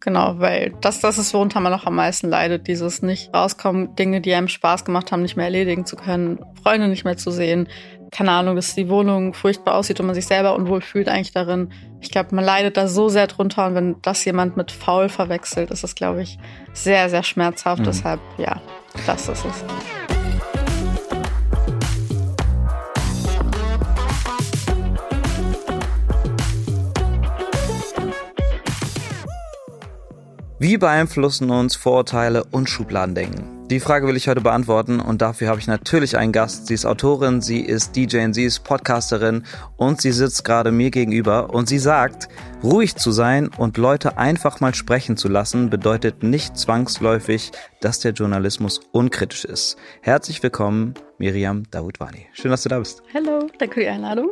[0.00, 2.66] genau, weil das, das ist, worunter man noch am meisten leidet.
[2.66, 6.88] Dieses nicht rauskommen, Dinge, die einem Spaß gemacht haben, nicht mehr erledigen zu können, Freunde
[6.88, 7.68] nicht mehr zu sehen.
[8.10, 11.70] Keine Ahnung, dass die Wohnung furchtbar aussieht und man sich selber unwohl fühlt eigentlich darin.
[12.00, 15.70] Ich glaube, man leidet da so sehr drunter und wenn das jemand mit faul verwechselt,
[15.70, 16.38] ist das, glaube ich,
[16.72, 17.80] sehr, sehr schmerzhaft.
[17.80, 17.86] Mhm.
[17.86, 18.60] Deshalb, ja,
[19.06, 20.17] das ist es.
[30.60, 33.68] Wie beeinflussen uns Vorurteile und Schubladendenken?
[33.68, 36.66] Die Frage will ich heute beantworten und dafür habe ich natürlich einen Gast.
[36.66, 39.44] Sie ist Autorin, sie ist DJ und sie ist Podcasterin
[39.76, 42.28] und sie sitzt gerade mir gegenüber und sie sagt,
[42.64, 48.10] ruhig zu sein und Leute einfach mal sprechen zu lassen, bedeutet nicht zwangsläufig, dass der
[48.10, 49.76] Journalismus unkritisch ist.
[50.02, 52.26] Herzlich willkommen, Miriam Dawoodwani.
[52.32, 53.04] Schön, dass du da bist.
[53.14, 54.30] Hallo, danke für die Einladung.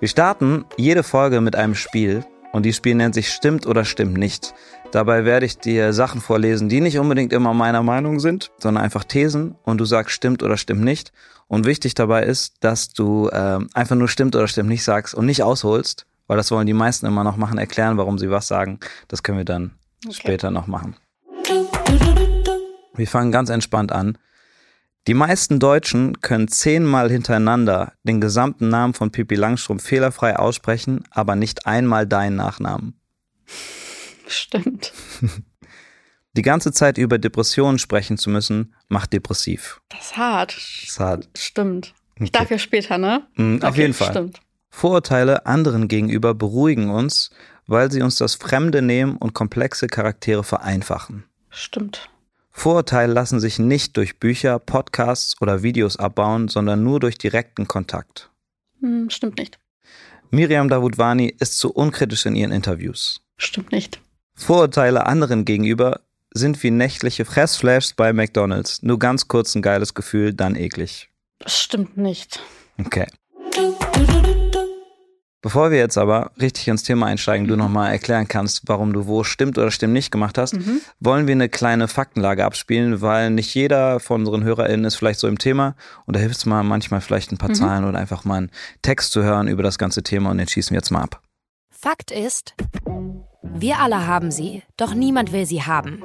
[0.00, 2.24] Wir starten jede Folge mit einem Spiel
[2.56, 4.54] und dieses Spiel nennt sich Stimmt oder Stimmt nicht.
[4.92, 9.04] Dabei werde ich dir Sachen vorlesen, die nicht unbedingt immer meiner Meinung sind, sondern einfach
[9.04, 11.12] Thesen und du sagst stimmt oder stimmt nicht.
[11.48, 15.26] Und wichtig dabei ist, dass du äh, einfach nur stimmt oder stimmt nicht sagst und
[15.26, 18.80] nicht ausholst, weil das wollen die meisten immer noch machen, erklären, warum sie was sagen.
[19.08, 19.72] Das können wir dann
[20.04, 20.14] okay.
[20.14, 20.96] später noch machen.
[22.94, 24.18] Wir fangen ganz entspannt an.
[25.06, 31.36] Die meisten Deutschen können zehnmal hintereinander den gesamten Namen von Pippi Langstrumpf fehlerfrei aussprechen, aber
[31.36, 32.98] nicht einmal deinen Nachnamen.
[34.28, 34.92] Stimmt.
[36.36, 39.80] Die ganze Zeit über Depressionen sprechen zu müssen, macht depressiv.
[39.88, 40.54] Das ist hart.
[40.54, 41.28] Das ist hart.
[41.36, 41.94] Stimmt.
[42.16, 42.30] Ich okay.
[42.32, 43.26] darf ja später, ne?
[43.36, 44.10] Mhm, auf okay, jeden Fall.
[44.10, 44.40] Stimmt.
[44.68, 47.30] Vorurteile anderen gegenüber beruhigen uns,
[47.66, 51.24] weil sie uns das Fremde nehmen und komplexe Charaktere vereinfachen.
[51.48, 52.10] Stimmt.
[52.50, 58.30] Vorurteile lassen sich nicht durch Bücher, Podcasts oder Videos abbauen, sondern nur durch direkten Kontakt.
[58.80, 59.58] Hm, stimmt nicht.
[60.30, 63.22] Miriam Davutwani ist zu unkritisch in ihren Interviews.
[63.38, 64.00] Stimmt nicht.
[64.36, 66.00] Vorurteile anderen gegenüber
[66.32, 68.82] sind wie nächtliche Fressflashs bei McDonalds.
[68.82, 71.08] Nur ganz kurz ein geiles Gefühl, dann eklig.
[71.38, 72.40] Das stimmt nicht.
[72.78, 73.06] Okay.
[75.46, 77.50] Bevor wir jetzt aber richtig ins Thema einsteigen, mhm.
[77.50, 80.80] du nochmal erklären kannst, warum du wo stimmt oder stimmt nicht gemacht hast, mhm.
[80.98, 85.28] wollen wir eine kleine Faktenlage abspielen, weil nicht jeder von unseren HörerInnen ist vielleicht so
[85.28, 87.54] im Thema und da hilft es mal manchmal vielleicht ein paar mhm.
[87.54, 88.50] Zahlen oder einfach mal einen
[88.82, 91.22] Text zu hören über das ganze Thema und den schießen wir jetzt mal ab.
[91.70, 92.54] Fakt ist,
[93.54, 96.02] wir alle haben sie, doch niemand will sie haben.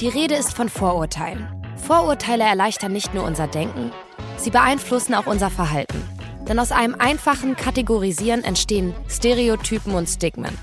[0.00, 1.46] Die Rede ist von Vorurteilen.
[1.76, 3.90] Vorurteile erleichtern nicht nur unser Denken,
[4.36, 6.02] sie beeinflussen auch unser Verhalten.
[6.48, 10.56] Denn aus einem einfachen Kategorisieren entstehen Stereotypen und Stigmen.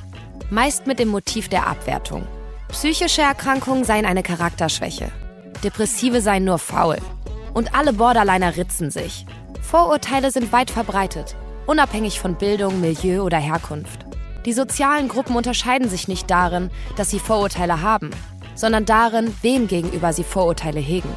[0.50, 2.26] Meist mit dem Motiv der Abwertung.
[2.70, 5.12] Psychische Erkrankungen seien eine Charakterschwäche.
[5.64, 6.98] Depressive seien nur faul.
[7.54, 9.26] Und alle Borderliner ritzen sich.
[9.62, 11.36] Vorurteile sind weit verbreitet,
[11.68, 14.06] unabhängig von Bildung, Milieu oder Herkunft.
[14.46, 18.12] Die sozialen Gruppen unterscheiden sich nicht darin, dass sie Vorurteile haben,
[18.54, 21.10] sondern darin, wem gegenüber sie Vorurteile hegen.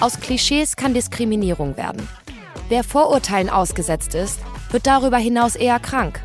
[0.00, 2.06] Aus Klischees kann Diskriminierung werden.
[2.68, 4.40] Wer Vorurteilen ausgesetzt ist,
[4.70, 6.20] wird darüber hinaus eher krank.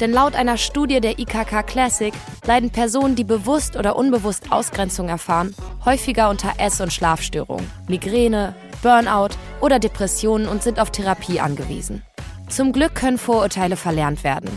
[0.00, 2.14] Denn laut einer Studie der IKK Classic
[2.46, 5.54] leiden Personen, die bewusst oder unbewusst Ausgrenzung erfahren,
[5.84, 12.02] häufiger unter Ess- und Schlafstörungen, Migräne, Burnout oder Depressionen und sind auf Therapie angewiesen.
[12.48, 14.50] Zum Glück können Vorurteile verlernt werden.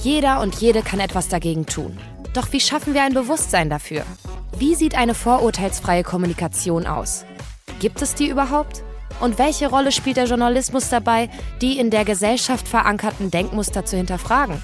[0.00, 1.98] Jeder und jede kann etwas dagegen tun.
[2.34, 4.04] Doch wie schaffen wir ein Bewusstsein dafür?
[4.58, 7.24] Wie sieht eine vorurteilsfreie Kommunikation aus?
[7.78, 8.82] Gibt es die überhaupt?
[9.20, 11.28] Und welche Rolle spielt der Journalismus dabei,
[11.60, 14.60] die in der Gesellschaft verankerten Denkmuster zu hinterfragen?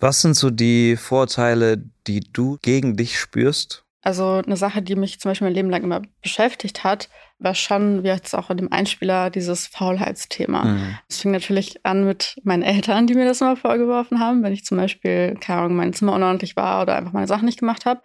[0.00, 3.83] Was sind so die Vorurteile, die du gegen dich spürst?
[4.04, 8.04] Also eine Sache, die mich zum Beispiel mein Leben lang immer beschäftigt hat, war schon,
[8.04, 10.62] wie jetzt auch in dem Einspieler, dieses Faulheitsthema.
[10.62, 10.98] Mhm.
[11.08, 14.66] Es fing natürlich an mit meinen Eltern, die mir das immer vorgeworfen haben, wenn ich
[14.66, 18.02] zum Beispiel, keine Ahnung, mein Zimmer unordentlich war oder einfach meine Sachen nicht gemacht habe.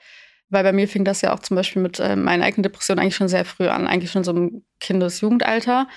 [0.48, 3.18] Weil bei mir fing das ja auch zum Beispiel mit äh, meiner eigenen Depression eigentlich
[3.18, 5.90] schon sehr früh an, eigentlich schon so im Kindes-Jugendalter.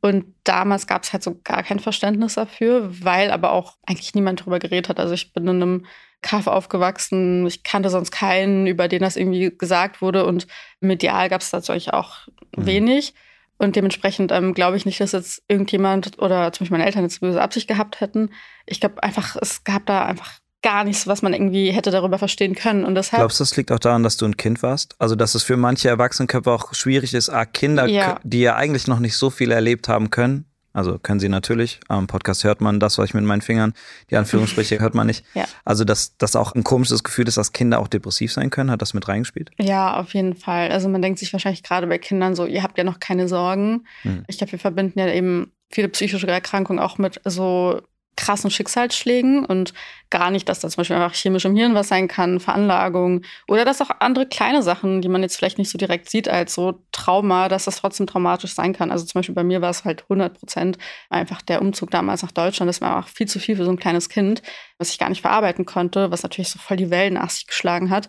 [0.00, 4.40] Und damals gab es halt so gar kein Verständnis dafür, weil aber auch eigentlich niemand
[4.40, 4.98] darüber geredet hat.
[4.98, 5.86] Also ich bin in einem
[6.24, 7.46] Kaff aufgewachsen.
[7.46, 10.24] Ich kannte sonst keinen, über den das irgendwie gesagt wurde.
[10.24, 10.46] Und
[10.80, 12.26] medial gab es dazu eigentlich auch
[12.56, 12.66] mhm.
[12.66, 13.14] wenig.
[13.58, 17.20] Und dementsprechend ähm, glaube ich nicht, dass jetzt irgendjemand oder zum Beispiel meine Eltern jetzt
[17.20, 18.30] böse Absicht gehabt hätten.
[18.66, 20.32] Ich glaube einfach, es gab da einfach
[20.62, 22.84] gar nichts, was man irgendwie hätte darüber verstehen können.
[22.84, 24.96] Und deshalb Glaubst du, das liegt auch daran, dass du ein Kind warst?
[24.98, 28.18] Also, dass es für manche Erwachsenenköpfe auch schwierig ist, ah, Kinder, ja.
[28.24, 31.80] die ja eigentlich noch nicht so viel erlebt haben können, also können sie natürlich.
[31.88, 33.72] Am Podcast hört man das, was ich mit meinen Fingern,
[34.10, 35.24] die Anführungsstriche hört man nicht.
[35.34, 35.46] Ja.
[35.64, 38.82] Also, dass das auch ein komisches Gefühl ist, dass Kinder auch depressiv sein können, hat
[38.82, 39.50] das mit reingespielt?
[39.58, 40.70] Ja, auf jeden Fall.
[40.70, 43.84] Also man denkt sich wahrscheinlich gerade bei Kindern so, ihr habt ja noch keine Sorgen.
[44.02, 44.24] Hm.
[44.28, 47.80] Ich glaube, wir verbinden ja eben viele psychische Erkrankungen auch mit so
[48.16, 49.74] krassen Schicksalsschlägen und
[50.10, 53.64] gar nicht, dass da zum Beispiel einfach chemisch im Hirn was sein kann, Veranlagung oder
[53.64, 56.82] dass auch andere kleine Sachen, die man jetzt vielleicht nicht so direkt sieht als so
[56.92, 58.90] Trauma, dass das trotzdem traumatisch sein kann.
[58.90, 60.78] Also zum Beispiel bei mir war es halt 100 Prozent
[61.10, 62.68] einfach der Umzug damals nach Deutschland.
[62.68, 64.42] Das war auch viel zu viel für so ein kleines Kind,
[64.78, 67.90] was ich gar nicht verarbeiten konnte, was natürlich so voll die Wellen nach sich geschlagen
[67.90, 68.08] hat.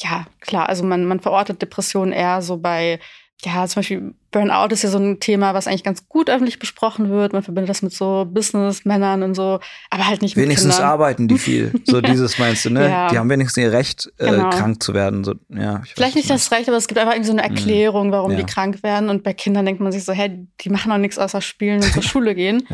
[0.00, 2.98] Ja, klar, also man, man verortet Depressionen eher so bei
[3.42, 7.10] ja, zum Beispiel Burnout ist ja so ein Thema, was eigentlich ganz gut öffentlich besprochen
[7.10, 7.32] wird.
[7.34, 9.60] Man verbindet das mit so Businessmännern und so,
[9.90, 10.90] aber halt nicht wenigstens mit Kindern.
[10.90, 11.72] arbeiten die viel.
[11.84, 12.88] So dieses meinst du, ne?
[12.88, 13.08] Ja.
[13.10, 14.50] Die haben wenigstens ihr Recht, äh, Genau.
[14.50, 15.24] krank zu werden.
[15.24, 18.12] So, ja, ich Vielleicht nicht das Recht, aber es gibt einfach irgendwie so eine Erklärung,
[18.12, 18.38] warum Ja.
[18.38, 19.08] die krank werden.
[19.10, 21.92] Und bei Kindern denkt man sich so, hä, die machen doch nichts außer spielen und
[21.92, 22.66] zur Schule gehen.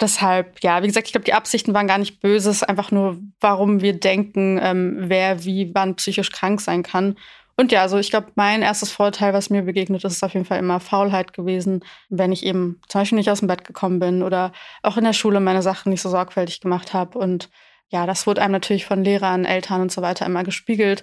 [0.00, 2.50] Deshalb, ja, wie gesagt, ich glaube, die Absichten waren gar nicht böse.
[2.50, 7.16] Es ist einfach nur, warum wir denken, ähm, wer wie wann psychisch krank sein kann.
[7.60, 10.46] Und ja, also ich glaube, mein erstes Vorteil, was mir begegnet ist, ist auf jeden
[10.46, 14.22] Fall immer Faulheit gewesen, wenn ich eben zum Beispiel nicht aus dem Bett gekommen bin
[14.22, 14.52] oder
[14.84, 17.18] auch in der Schule meine Sachen nicht so sorgfältig gemacht habe.
[17.18, 17.50] Und
[17.88, 21.02] ja, das wurde einem natürlich von Lehrern, Eltern und so weiter immer gespiegelt.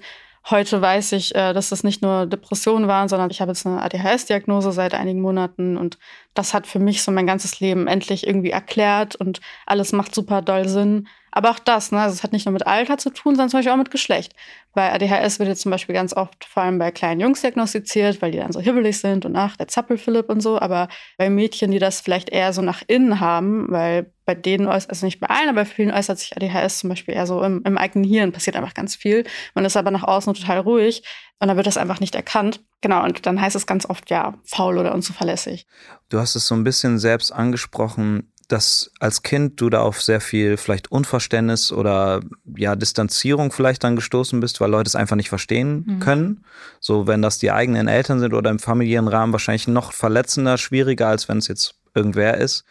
[0.50, 3.81] Heute weiß ich, äh, dass das nicht nur Depressionen waren, sondern ich habe jetzt eine
[3.81, 5.98] ADHS-Diagnose seit einigen Monaten und
[6.36, 10.42] das hat für mich so mein ganzes Leben endlich irgendwie erklärt und alles macht super
[10.42, 11.10] doll Sinn.
[11.37, 13.57] Aber auch das, ne, also es hat nicht nur mit Alter zu tun, sondern zum
[13.59, 14.33] Beispiel auch mit Geschlecht.
[14.73, 18.31] Bei ADHS wird jetzt zum Beispiel ganz oft vor allem bei kleinen Jungs diagnostiziert, weil
[18.31, 20.59] die dann so hibbelig sind und ach, der Zappelphilipp und so.
[20.59, 20.87] Aber
[21.17, 25.05] bei Mädchen, die das vielleicht eher so nach innen haben, weil bei denen, äuß- also
[25.05, 27.77] nicht bei allen, aber bei vielen äußert sich ADHS zum Beispiel eher so im, im
[27.77, 29.25] eigenen Hirn, passiert einfach ganz viel.
[29.55, 31.03] Man ist aber nach außen total ruhig
[31.39, 32.61] und dann wird das einfach nicht erkannt.
[32.79, 35.67] Genau, und dann heißt es ganz oft, ja, faul oder unzuverlässig.
[36.07, 40.21] Du hast es so ein bisschen selbst angesprochen, dass als Kind du da auf sehr
[40.21, 42.21] viel vielleicht Unverständnis oder
[42.56, 46.00] ja Distanzierung vielleicht dann gestoßen bist, weil Leute es einfach nicht verstehen Mhm.
[46.00, 46.45] können.
[46.80, 51.07] So wenn das die eigenen Eltern sind oder im familiären Rahmen wahrscheinlich noch verletzender, schwieriger,
[51.07, 52.63] als wenn es jetzt irgendwer ist.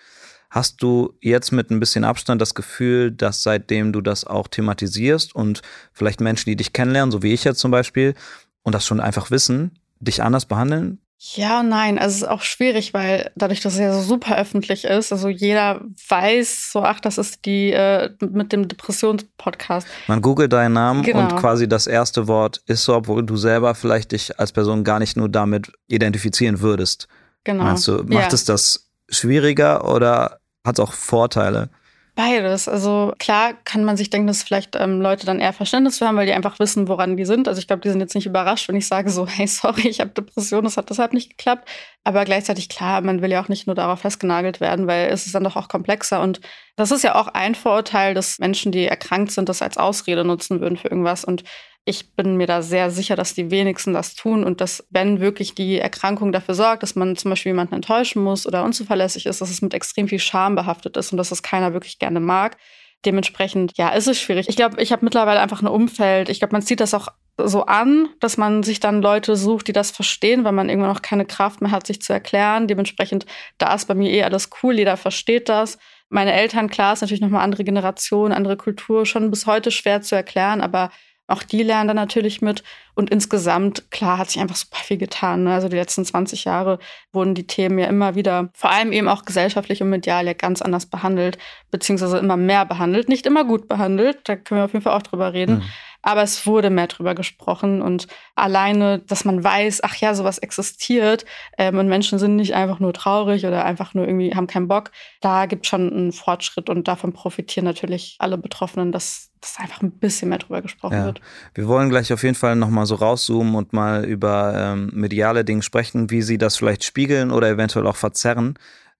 [0.50, 5.34] Hast du jetzt mit ein bisschen Abstand das Gefühl, dass seitdem du das auch thematisierst
[5.34, 5.62] und
[5.92, 8.14] vielleicht Menschen, die dich kennenlernen, so wie ich jetzt zum Beispiel,
[8.62, 10.98] und das schon einfach wissen, dich anders behandeln?
[11.32, 14.36] Ja und nein, also es ist auch schwierig, weil dadurch, dass es ja so super
[14.36, 19.86] öffentlich ist, also jeder weiß so, ach, das ist die äh, mit dem Depressionspodcast.
[20.06, 21.20] Man googelt deinen Namen Genau.
[21.20, 24.98] und quasi das erste Wort ist so, obwohl du selber vielleicht dich als Person gar
[24.98, 27.08] nicht nur damit identifizieren würdest.
[27.44, 27.64] Genau.
[27.64, 28.34] Meinst du, macht ja.
[28.34, 31.70] es das schwieriger oder hat es auch Vorteile?
[32.16, 32.68] Beides.
[32.68, 36.16] Also klar kann man sich denken, dass vielleicht ähm, Leute dann eher Verständnis für haben,
[36.16, 37.48] weil die einfach wissen, woran die sind.
[37.48, 39.98] Also ich glaube, die sind jetzt nicht überrascht, wenn ich sage so, hey, sorry, ich
[39.98, 41.68] habe Depression, das hat deshalb nicht geklappt.
[42.04, 45.34] Aber gleichzeitig klar, man will ja auch nicht nur darauf festgenagelt werden, weil es ist
[45.34, 46.20] dann doch auch komplexer.
[46.20, 46.40] Und
[46.76, 50.60] das ist ja auch ein Vorurteil, dass Menschen, die erkrankt sind, das als Ausrede nutzen
[50.60, 51.24] würden für irgendwas.
[51.24, 51.42] Und
[51.86, 55.54] ich bin mir da sehr sicher, dass die wenigsten das tun und dass, wenn wirklich
[55.54, 59.50] die Erkrankung dafür sorgt, dass man zum Beispiel jemanden enttäuschen muss oder unzuverlässig ist, dass
[59.50, 62.56] es mit extrem viel Scham behaftet ist und dass es keiner wirklich gerne mag.
[63.04, 64.48] Dementsprechend, ja, ist es schwierig.
[64.48, 66.30] Ich glaube, ich habe mittlerweile einfach ein Umfeld.
[66.30, 69.72] Ich glaube, man zieht das auch so an, dass man sich dann Leute sucht, die
[69.72, 72.66] das verstehen, weil man irgendwann auch keine Kraft mehr hat, sich zu erklären.
[72.66, 73.26] Dementsprechend,
[73.58, 74.78] da ist bei mir eh alles cool.
[74.78, 75.76] Jeder versteht das.
[76.08, 80.14] Meine Eltern, klar, ist natürlich nochmal andere Generation, andere Kultur, schon bis heute schwer zu
[80.14, 80.90] erklären, aber
[81.26, 82.62] auch die lernen dann natürlich mit.
[82.94, 85.44] Und insgesamt, klar, hat sich einfach super viel getan.
[85.44, 85.54] Ne?
[85.54, 86.78] Also die letzten 20 Jahre
[87.12, 90.60] wurden die Themen ja immer wieder, vor allem eben auch gesellschaftlich und medial, ja ganz
[90.60, 91.38] anders behandelt,
[91.70, 93.08] beziehungsweise immer mehr behandelt.
[93.08, 95.56] Nicht immer gut behandelt, da können wir auf jeden Fall auch drüber reden.
[95.56, 95.62] Mhm.
[96.06, 101.24] Aber es wurde mehr drüber gesprochen und alleine, dass man weiß, ach ja, sowas existiert
[101.56, 104.90] ähm, und Menschen sind nicht einfach nur traurig oder einfach nur irgendwie haben keinen Bock,
[105.22, 109.92] da gibt schon einen Fortschritt und davon profitieren natürlich alle Betroffenen, dass, dass einfach ein
[109.92, 111.04] bisschen mehr drüber gesprochen Ja.
[111.06, 111.22] wird.
[111.54, 115.62] Wir wollen gleich auf jeden Fall nochmal so rauszoomen und mal über ähm, mediale Dinge
[115.62, 118.58] sprechen, wie sie das vielleicht spiegeln oder eventuell auch verzerren.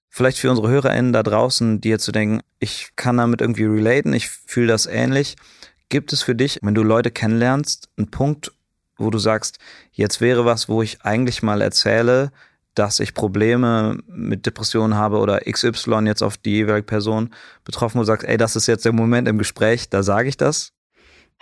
[0.09, 4.15] Vielleicht für unsere HörerInnen da draußen, die jetzt so denken, ich kann damit irgendwie relaten,
[4.15, 5.37] ich fühle das ähnlich.
[5.89, 8.53] Gibt es für dich, wenn du Leute kennenlernst, einen Punkt,
[8.97, 9.59] wo du sagst,
[9.93, 12.33] jetzt wäre was, wo ich eigentlich mal erzähle,
[12.75, 17.33] dass ich Probleme mit Depressionen habe oder XY jetzt auf die jeweilige Person
[17.65, 20.73] betroffen, du sagst, ey, das ist jetzt der Moment im Gespräch, da sage ich das?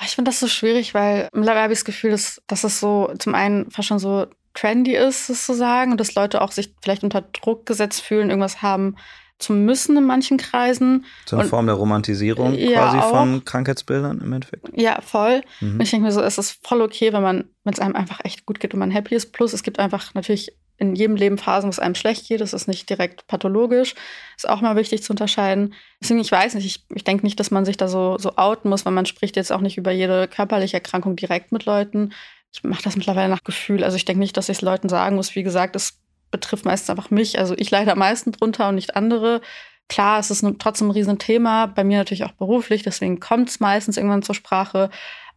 [0.05, 3.13] Ich finde das so schwierig, weil mittlerweile habe ich das Gefühl, dass, dass es so
[3.19, 7.23] zum einen fast schon so trendy ist, sozusagen, und dass Leute auch sich vielleicht unter
[7.23, 8.97] Druck gesetzt fühlen, irgendwas haben
[9.43, 11.05] zu müssen in manchen Kreisen.
[11.27, 13.11] So eine Und- Form der Romantisierung Ja, quasi auch.
[13.11, 14.69] von Krankheitsbildern im Endeffekt.
[14.75, 15.43] Ja, voll.
[15.61, 15.75] Mhm.
[15.75, 18.21] Und ich denke mir so, es ist voll okay, wenn man, wenn es einem einfach
[18.25, 19.33] echt gut geht und man happy ist.
[19.33, 22.41] Plus, es gibt einfach natürlich in jedem Leben Phasen, wo es einem schlecht geht.
[22.41, 23.95] Das ist nicht direkt pathologisch.
[24.37, 25.75] Ist auch mal wichtig zu unterscheiden.
[26.01, 28.69] Deswegen, ich weiß nicht, ich, ich denke nicht, dass man sich da so, so outen
[28.69, 32.13] muss, weil man spricht jetzt auch nicht über jede körperliche Erkrankung direkt mit Leuten.
[32.53, 33.85] Ich mache das mittlerweile nach Gefühl.
[33.85, 35.37] Also ich denke nicht, dass ich es Leuten sagen muss.
[35.37, 36.01] Wie gesagt, es
[36.33, 37.39] betrifft meistens einfach mich.
[37.39, 39.41] Also ich leide am meisten drunter und nicht andere.
[39.89, 43.97] Klar, es ist trotzdem ein Riesenthema, bei mir natürlich auch beruflich, deswegen kommt es meistens
[43.97, 44.91] irgendwann zur Sprache.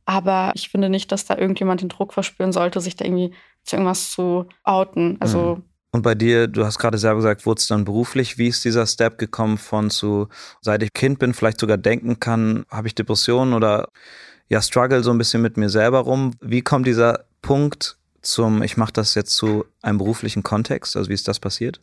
[0.06, 3.34] Aber ich finde nicht, dass da irgendjemand den Druck verspüren sollte, sich da irgendwie
[3.64, 5.18] zu irgendwas zu outen.
[5.20, 5.58] Also.
[5.58, 5.64] Mhm.
[5.92, 8.38] Und bei dir, du hast gerade selber gesagt, wurde es dann beruflich?
[8.38, 10.28] Wie ist dieser Step gekommen von zu,
[10.62, 13.88] seit ich Kind bin, vielleicht sogar denken kann, habe ich Depressionen oder
[14.50, 16.32] ja, struggle so ein bisschen mit mir selber rum?
[16.42, 20.96] Wie kommt dieser Punkt zum, ich mache das jetzt zu einem beruflichen Kontext?
[20.96, 21.82] Also wie ist das passiert?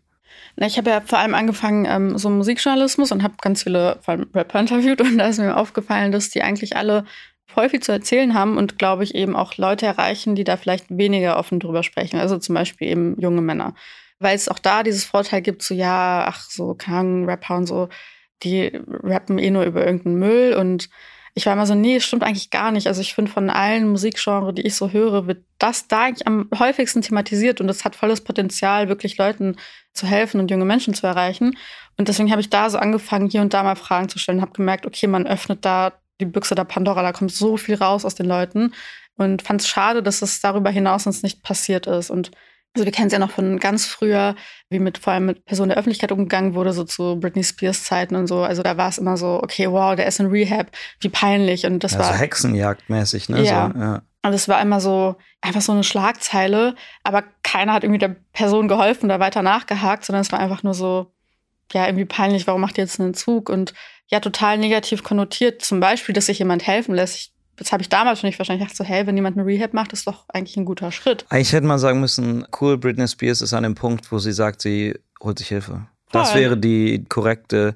[0.56, 4.18] Na, ich habe ja vor allem angefangen ähm, so Musikjournalismus und habe ganz viele vor
[4.34, 7.04] Rapper interviewt und da ist mir aufgefallen, dass die eigentlich alle
[7.68, 11.36] viel zu erzählen haben und glaube ich eben auch Leute erreichen, die da vielleicht weniger
[11.36, 12.18] offen drüber sprechen.
[12.18, 13.74] Also zum Beispiel eben junge Männer.
[14.18, 17.88] Weil es auch da dieses Vorteil gibt, so ja, ach so, keine Rapper und so,
[18.42, 18.72] die
[19.02, 20.88] rappen eh nur über irgendeinen Müll und
[21.34, 22.86] ich war immer so, nee, stimmt eigentlich gar nicht.
[22.86, 26.48] Also ich finde, von allen Musikgenres, die ich so höre, wird das da eigentlich am
[26.58, 29.56] häufigsten thematisiert und es hat volles Potenzial, wirklich Leuten
[29.94, 31.56] zu helfen und junge Menschen zu erreichen.
[31.96, 34.52] Und deswegen habe ich da so angefangen, hier und da mal Fragen zu stellen, habe
[34.52, 38.14] gemerkt, okay, man öffnet da die Büchse der Pandora, da kommt so viel raus aus
[38.14, 38.74] den Leuten
[39.16, 42.10] und fand es schade, dass es darüber hinaus uns nicht passiert ist.
[42.10, 42.30] Und
[42.74, 44.34] also wir kennen es ja noch von ganz früher,
[44.70, 48.16] wie mit vor allem mit Personen der Öffentlichkeit umgegangen wurde, so zu Britney Spears Zeiten
[48.16, 48.42] und so.
[48.42, 50.68] Also da war es immer so, okay, wow, der ist in Rehab,
[51.00, 51.66] wie peinlich.
[51.66, 53.42] Und das ja, war Hexenjagdmäßig, ne?
[53.42, 53.70] Ja.
[53.74, 54.02] So, ja.
[54.24, 58.68] Und es war immer so einfach so eine Schlagzeile, aber keiner hat irgendwie der Person
[58.68, 61.12] geholfen, da weiter nachgehakt, sondern es war einfach nur so,
[61.72, 63.50] ja, irgendwie peinlich, warum macht ihr jetzt einen Zug?
[63.50, 63.74] Und
[64.06, 65.62] ja, total negativ konnotiert.
[65.62, 67.16] Zum Beispiel, dass sich jemand helfen lässt.
[67.16, 68.62] Ich das habe ich damals schon nicht verstanden.
[68.62, 71.24] Ich dachte so, hey, wenn jemand eine Rehab macht, ist doch eigentlich ein guter Schritt.
[71.28, 74.62] Eigentlich hätte man sagen müssen, cool, Britney Spears ist an dem Punkt, wo sie sagt,
[74.62, 75.72] sie holt sich Hilfe.
[75.72, 76.20] Voll.
[76.20, 77.74] Das wäre die korrekte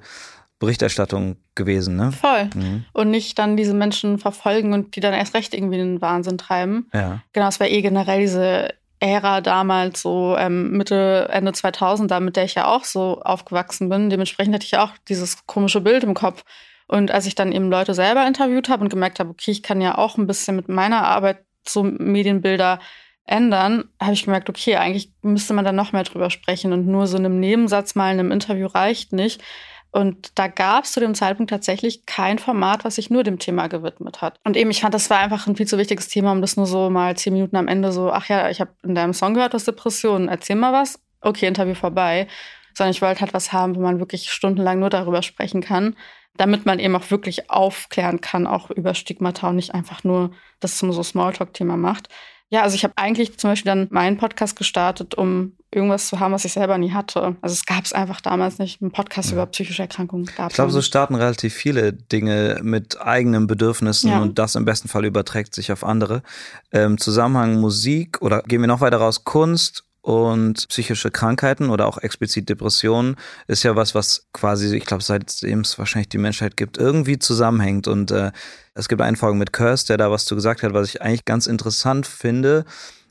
[0.59, 2.11] Berichterstattung gewesen, ne?
[2.11, 2.49] Voll.
[2.53, 2.85] Mhm.
[2.93, 6.37] Und nicht dann diese Menschen verfolgen und die dann erst recht irgendwie in den Wahnsinn
[6.37, 6.89] treiben.
[6.93, 7.21] Ja.
[7.33, 12.35] Genau, es war eh generell diese Ära damals, so ähm, Mitte, Ende 2000, da mit
[12.35, 14.09] der ich ja auch so aufgewachsen bin.
[14.09, 16.43] Dementsprechend hatte ich ja auch dieses komische Bild im Kopf
[16.87, 19.81] und als ich dann eben Leute selber interviewt habe und gemerkt habe, okay, ich kann
[19.81, 22.79] ja auch ein bisschen mit meiner Arbeit so Medienbilder
[23.25, 27.07] ändern, habe ich gemerkt, okay, eigentlich müsste man da noch mehr drüber sprechen und nur
[27.07, 29.43] so einem Nebensatz mal in einem Interview reicht nicht.
[29.91, 33.67] Und da gab es zu dem Zeitpunkt tatsächlich kein Format, was sich nur dem Thema
[33.67, 34.39] gewidmet hat.
[34.43, 36.67] Und eben, ich fand, das war einfach ein viel zu wichtiges Thema, um das nur
[36.67, 39.53] so mal zehn Minuten am Ende so, ach ja, ich habe in deinem Song gehört,
[39.53, 41.01] du hast Depressionen, erzähl mal was.
[41.21, 42.27] Okay, Interview vorbei.
[42.75, 45.95] Sondern ich wollte halt was haben, wo man wirklich stundenlang nur darüber sprechen kann
[46.37, 50.77] damit man eben auch wirklich aufklären kann, auch über Stigmata und nicht einfach nur das
[50.77, 52.09] zum so Smalltalk-Thema macht.
[52.49, 56.31] Ja, also ich habe eigentlich zum Beispiel dann meinen Podcast gestartet, um irgendwas zu haben,
[56.31, 57.35] was ich selber nie hatte.
[57.41, 58.81] Also es gab es einfach damals nicht.
[58.81, 59.35] Ein Podcast ja.
[59.35, 64.21] über psychische Erkrankungen gab Ich glaube, so starten relativ viele Dinge mit eigenen Bedürfnissen ja.
[64.21, 66.23] und das im besten Fall überträgt sich auf andere.
[66.71, 71.97] Ähm, Zusammenhang Musik oder gehen wir noch weiter raus, Kunst und psychische Krankheiten oder auch
[71.97, 76.77] explizit Depressionen ist ja was, was quasi, ich glaube, seitdem es wahrscheinlich die Menschheit gibt,
[76.77, 77.89] irgendwie zusammenhängt.
[77.89, 78.31] Und äh,
[78.73, 81.25] es gibt einen Folgen mit Curse, der da was zu gesagt hat, was ich eigentlich
[81.25, 82.63] ganz interessant finde,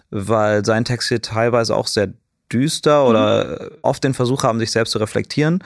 [0.08, 2.14] weil sein Text hier teilweise auch sehr
[2.50, 3.76] düster oder mhm.
[3.82, 5.62] oft den Versuch haben, sich selbst zu reflektieren.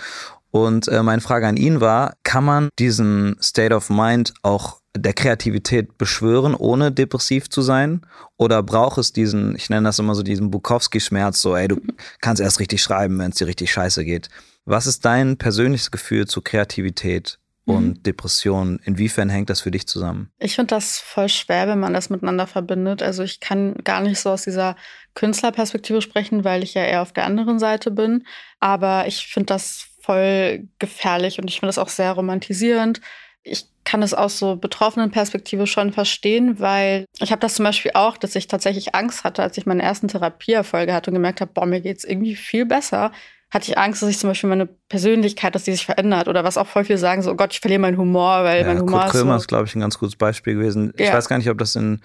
[0.50, 5.12] Und äh, meine Frage an ihn war, kann man diesen State of Mind auch der
[5.12, 8.02] Kreativität beschwören, ohne depressiv zu sein?
[8.36, 11.80] Oder braucht es diesen, ich nenne das immer so diesen Bukowski-Schmerz, so, ey, du
[12.20, 14.28] kannst erst richtig schreiben, wenn es dir richtig scheiße geht.
[14.64, 18.02] Was ist dein persönliches Gefühl zu Kreativität und mhm.
[18.02, 18.80] Depression?
[18.84, 20.30] Inwiefern hängt das für dich zusammen?
[20.38, 23.02] Ich finde das voll schwer, wenn man das miteinander verbindet.
[23.02, 24.76] Also ich kann gar nicht so aus dieser
[25.14, 28.26] Künstlerperspektive sprechen, weil ich ja eher auf der anderen Seite bin.
[28.58, 33.00] Aber ich finde das voll gefährlich und ich finde das auch sehr romantisierend.
[33.42, 37.92] Ich kann es aus so betroffenen Perspektive schon verstehen, weil ich habe das zum Beispiel
[37.94, 41.50] auch, dass ich tatsächlich Angst hatte, als ich meine ersten Therapieerfolge hatte und gemerkt habe,
[41.52, 43.12] boah, mir geht's irgendwie viel besser,
[43.50, 46.56] hatte ich Angst, dass ich zum Beispiel meine Persönlichkeit, dass die sich verändert oder was
[46.56, 49.00] auch voll viele sagen, so oh Gott, ich verliere meinen Humor, weil ja, mein Humor
[49.00, 50.92] Kurt Krömer ist, so ist glaube ich, ein ganz gutes Beispiel gewesen.
[50.96, 51.06] Ja.
[51.06, 52.00] Ich weiß gar nicht, ob das in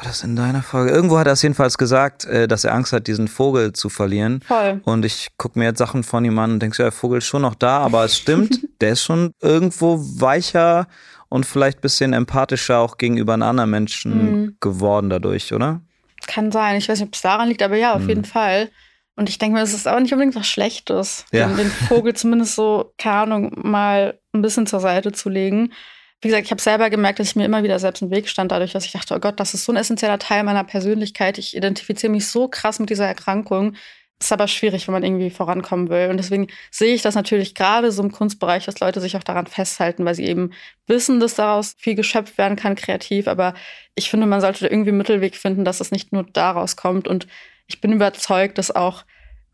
[0.00, 0.90] war das in deiner Folge?
[0.90, 4.40] Irgendwo hat er es jedenfalls gesagt, äh, dass er Angst hat, diesen Vogel zu verlieren.
[4.40, 4.80] Voll.
[4.84, 7.26] Und ich gucke mir jetzt Sachen von ihm an und denke, ja, der Vogel ist
[7.26, 10.86] schon noch da, aber es stimmt, der ist schon irgendwo weicher
[11.28, 14.56] und vielleicht ein bisschen empathischer auch gegenüber einem anderen Menschen mhm.
[14.58, 15.82] geworden dadurch, oder?
[16.26, 16.76] Kann sein.
[16.76, 18.08] Ich weiß nicht, ob es daran liegt, aber ja, auf mhm.
[18.08, 18.70] jeden Fall.
[19.16, 21.46] Und ich denke mir, es ist aber nicht unbedingt was Schlechtes, ja.
[21.46, 25.72] den Vogel zumindest so, keine Ahnung, mal ein bisschen zur Seite zu legen
[26.20, 28.52] wie gesagt, ich habe selber gemerkt, dass ich mir immer wieder selbst im Weg stand,
[28.52, 31.38] dadurch, dass ich dachte, oh Gott, das ist so ein essentieller Teil meiner Persönlichkeit.
[31.38, 33.74] Ich identifiziere mich so krass mit dieser Erkrankung.
[34.18, 36.10] Das ist aber schwierig, wenn man irgendwie vorankommen will.
[36.10, 39.46] Und deswegen sehe ich das natürlich gerade so im Kunstbereich, dass Leute sich auch daran
[39.46, 40.52] festhalten, weil sie eben
[40.86, 43.26] wissen, dass daraus viel geschöpft werden kann, kreativ.
[43.26, 43.54] Aber
[43.94, 47.08] ich finde, man sollte irgendwie einen Mittelweg finden, dass es nicht nur daraus kommt.
[47.08, 47.28] Und
[47.66, 49.04] ich bin überzeugt, dass auch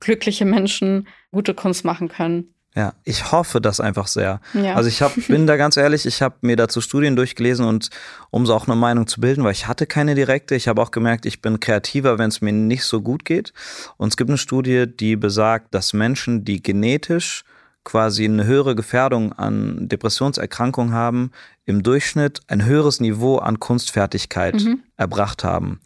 [0.00, 2.55] glückliche Menschen gute Kunst machen können.
[2.76, 4.40] Ja, ich hoffe das einfach sehr.
[4.52, 4.75] Ja.
[4.75, 7.88] Also ich hab, bin da ganz ehrlich, ich habe mir dazu Studien durchgelesen und
[8.30, 10.54] um so auch eine Meinung zu bilden, weil ich hatte keine direkte.
[10.54, 13.54] Ich habe auch gemerkt, ich bin kreativer, wenn es mir nicht so gut geht.
[13.97, 17.45] Und es gibt eine Studie, die besagt, dass Menschen, die genetisch
[17.83, 21.30] quasi eine höhere Gefährdung an Depressionserkrankungen haben,
[21.64, 24.80] im Durchschnitt ein höheres Niveau an Kunstfertigkeit Mhm.
[24.97, 25.80] erbracht haben.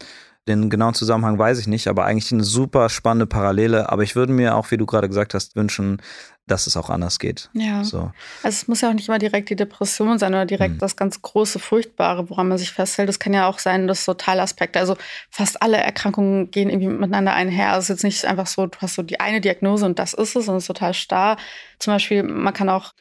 [0.48, 3.90] Den genauen Zusammenhang weiß ich nicht, aber eigentlich eine super spannende Parallele.
[3.92, 6.00] Aber ich würde mir auch, wie du gerade gesagt hast, wünschen,
[6.46, 7.48] dass es auch anders geht.
[7.52, 7.84] Ja.
[7.84, 8.10] So.
[8.42, 10.78] Also es muss ja auch nicht immer direkt die Depression sein oder direkt Mhm.
[10.78, 13.08] das ganz große, furchtbare, woran man sich festhält.
[13.08, 14.96] Es kann ja auch sein, dass so Teilaspekte, also
[15.30, 17.68] fast alle Erkrankungen gehen irgendwie miteinander einher.
[17.68, 20.12] Also es ist jetzt nicht einfach so, du hast so die eine Diagnose und das
[20.12, 21.36] ist es und es ist total starr.
[21.78, 22.92] Zum Beispiel, man kann auch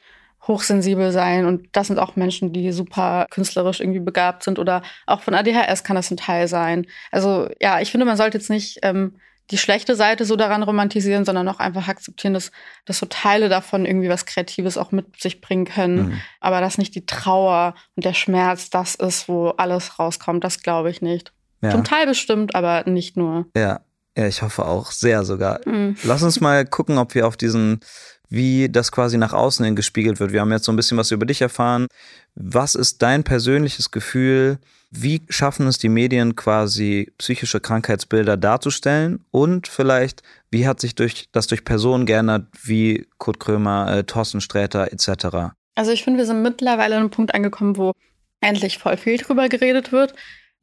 [0.47, 5.21] hochsensibel sein und das sind auch Menschen, die super künstlerisch irgendwie begabt sind oder auch
[5.21, 6.85] von ADHS kann das ein Teil sein.
[7.11, 9.15] Also ja, ich finde, man sollte jetzt nicht ähm,
[9.51, 12.51] die schlechte Seite so daran romantisieren, sondern auch einfach akzeptieren, dass,
[12.85, 16.09] dass so Teile davon irgendwie was Kreatives auch mit sich bringen können.
[16.09, 16.21] Mhm.
[16.39, 20.91] Aber dass nicht die Trauer und der Schmerz das ist, wo alles rauskommt, das glaube
[20.91, 21.33] ich nicht.
[21.61, 21.71] Ja.
[21.71, 23.45] Zum Teil bestimmt, aber nicht nur.
[23.55, 23.81] ja.
[24.17, 25.61] Ja, ich hoffe auch sehr sogar.
[25.65, 25.95] Mhm.
[26.03, 27.79] Lass uns mal gucken, ob wir auf diesen,
[28.27, 30.33] wie das quasi nach außen hin gespiegelt wird.
[30.33, 31.87] Wir haben jetzt so ein bisschen was über dich erfahren.
[32.35, 34.57] Was ist dein persönliches Gefühl?
[34.91, 39.23] Wie schaffen es die Medien quasi psychische Krankheitsbilder darzustellen?
[39.29, 44.41] Und vielleicht, wie hat sich durch, das durch Personen geändert, wie Kurt Krömer, äh, Thorsten
[44.41, 45.53] Sträter etc.?
[45.75, 47.93] Also ich finde, wir sind mittlerweile an einem Punkt angekommen, wo
[48.41, 50.13] endlich voll viel drüber geredet wird.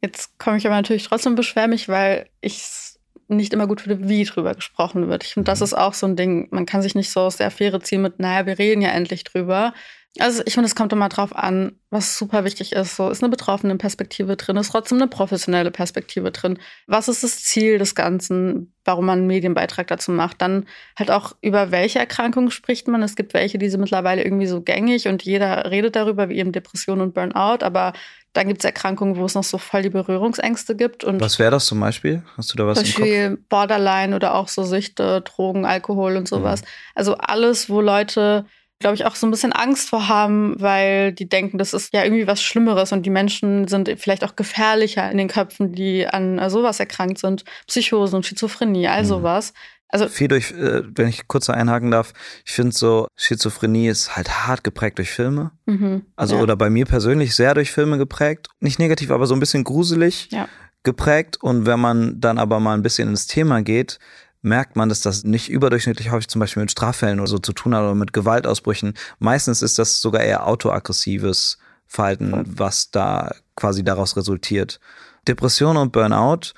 [0.02, 1.36] Jetzt komme ich aber natürlich trotzdem
[1.68, 5.24] mich, weil ich es nicht immer gut finde, wie drüber gesprochen wird.
[5.24, 5.64] Ich finde, das Mhm.
[5.64, 6.48] ist auch so ein Ding.
[6.50, 9.24] Man kann sich nicht so aus der Affäre ziehen mit, naja, wir reden ja endlich
[9.24, 9.74] drüber.
[10.20, 12.96] Also ich finde, es kommt immer drauf an, was super wichtig ist.
[12.96, 16.58] So ist eine betroffene Perspektive drin, ist trotzdem eine professionelle Perspektive drin.
[16.86, 20.40] Was ist das Ziel des Ganzen, warum man einen Medienbeitrag dazu macht?
[20.42, 20.66] Dann
[20.98, 23.02] halt auch über welche Erkrankungen spricht man.
[23.02, 26.52] Es gibt welche, die sind mittlerweile irgendwie so gängig und jeder redet darüber, wie eben
[26.52, 27.64] Depression und Burnout.
[27.64, 27.92] Aber
[28.36, 31.04] dann gibt es Erkrankungen, wo es noch so voll die Berührungsängste gibt.
[31.04, 32.22] Und Was wäre das zum Beispiel?
[32.36, 33.00] Hast du da was zum im Kopf?
[33.00, 36.62] Beispiel Borderline oder auch so Süchte, Drogen, Alkohol und sowas.
[36.62, 36.66] Mhm.
[36.94, 38.44] Also alles, wo Leute,
[38.78, 42.04] glaube ich, auch so ein bisschen Angst vor haben, weil die denken, das ist ja
[42.04, 46.38] irgendwie was Schlimmeres und die Menschen sind vielleicht auch gefährlicher in den Köpfen, die an
[46.38, 47.44] äh, sowas erkrankt sind.
[47.66, 49.06] Psychosen und Schizophrenie, all Mhm.
[49.06, 49.52] sowas.
[49.88, 52.12] Also Viel durch, äh, wenn ich kurz einhaken darf,
[52.44, 55.52] ich finde so, Schizophrenie ist halt hart geprägt durch Filme.
[55.64, 56.42] mhm, Also ja.
[56.42, 58.48] oder bei mir persönlich sehr durch Filme geprägt.
[58.60, 60.48] Nicht negativ, aber so ein bisschen gruselig Ja.
[60.82, 61.38] geprägt.
[61.40, 63.98] Und wenn man dann aber mal ein bisschen ins Thema geht,
[64.46, 67.74] merkt man, dass das nicht überdurchschnittlich häufig zum Beispiel mit Straffällen oder so zu tun
[67.74, 68.94] hat oder mit Gewaltausbrüchen.
[69.18, 74.80] Meistens ist das sogar eher autoaggressives Verhalten, was da quasi daraus resultiert.
[75.28, 76.52] Depression und Burnout,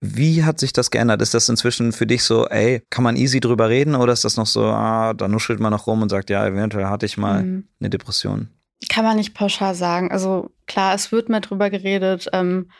[0.00, 1.22] wie hat sich das geändert?
[1.22, 4.36] Ist das inzwischen für dich so, ey, kann man easy drüber reden oder ist das
[4.36, 7.42] noch so, ah, da nuschelt man noch rum und sagt, ja, eventuell hatte ich mal
[7.42, 7.68] Mhm.
[7.80, 8.48] eine Depression?
[8.90, 10.10] Kann man nicht pauschal sagen.
[10.12, 12.70] Also klar, es wird mehr drüber geredet, ähm,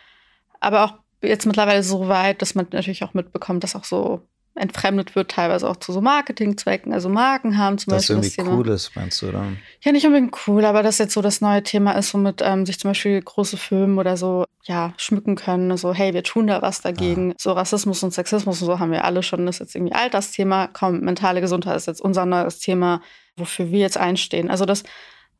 [0.60, 4.20] aber auch jetzt mittlerweile so weit, dass man natürlich auch mitbekommt, dass auch so
[4.56, 6.92] entfremdet wird, teilweise auch zu so Marketingzwecken.
[6.92, 8.56] Also Marken haben zum Das Beispiel irgendwie das Thema.
[8.56, 9.44] cool ist, meinst du, oder?
[9.82, 12.78] Ja, nicht unbedingt cool, aber das jetzt so das neue Thema ist, womit ähm, sich
[12.78, 15.76] zum Beispiel große Firmen oder so ja schmücken können.
[15.76, 17.34] So, hey, wir tun da was dagegen.
[17.38, 19.44] So Rassismus und Sexismus und so haben wir alle schon.
[19.46, 20.68] Das ist jetzt irgendwie alt das Thema.
[20.68, 23.00] Komm, mentale Gesundheit ist jetzt unser neues Thema,
[23.36, 24.50] wofür wir jetzt einstehen.
[24.50, 24.84] Also das,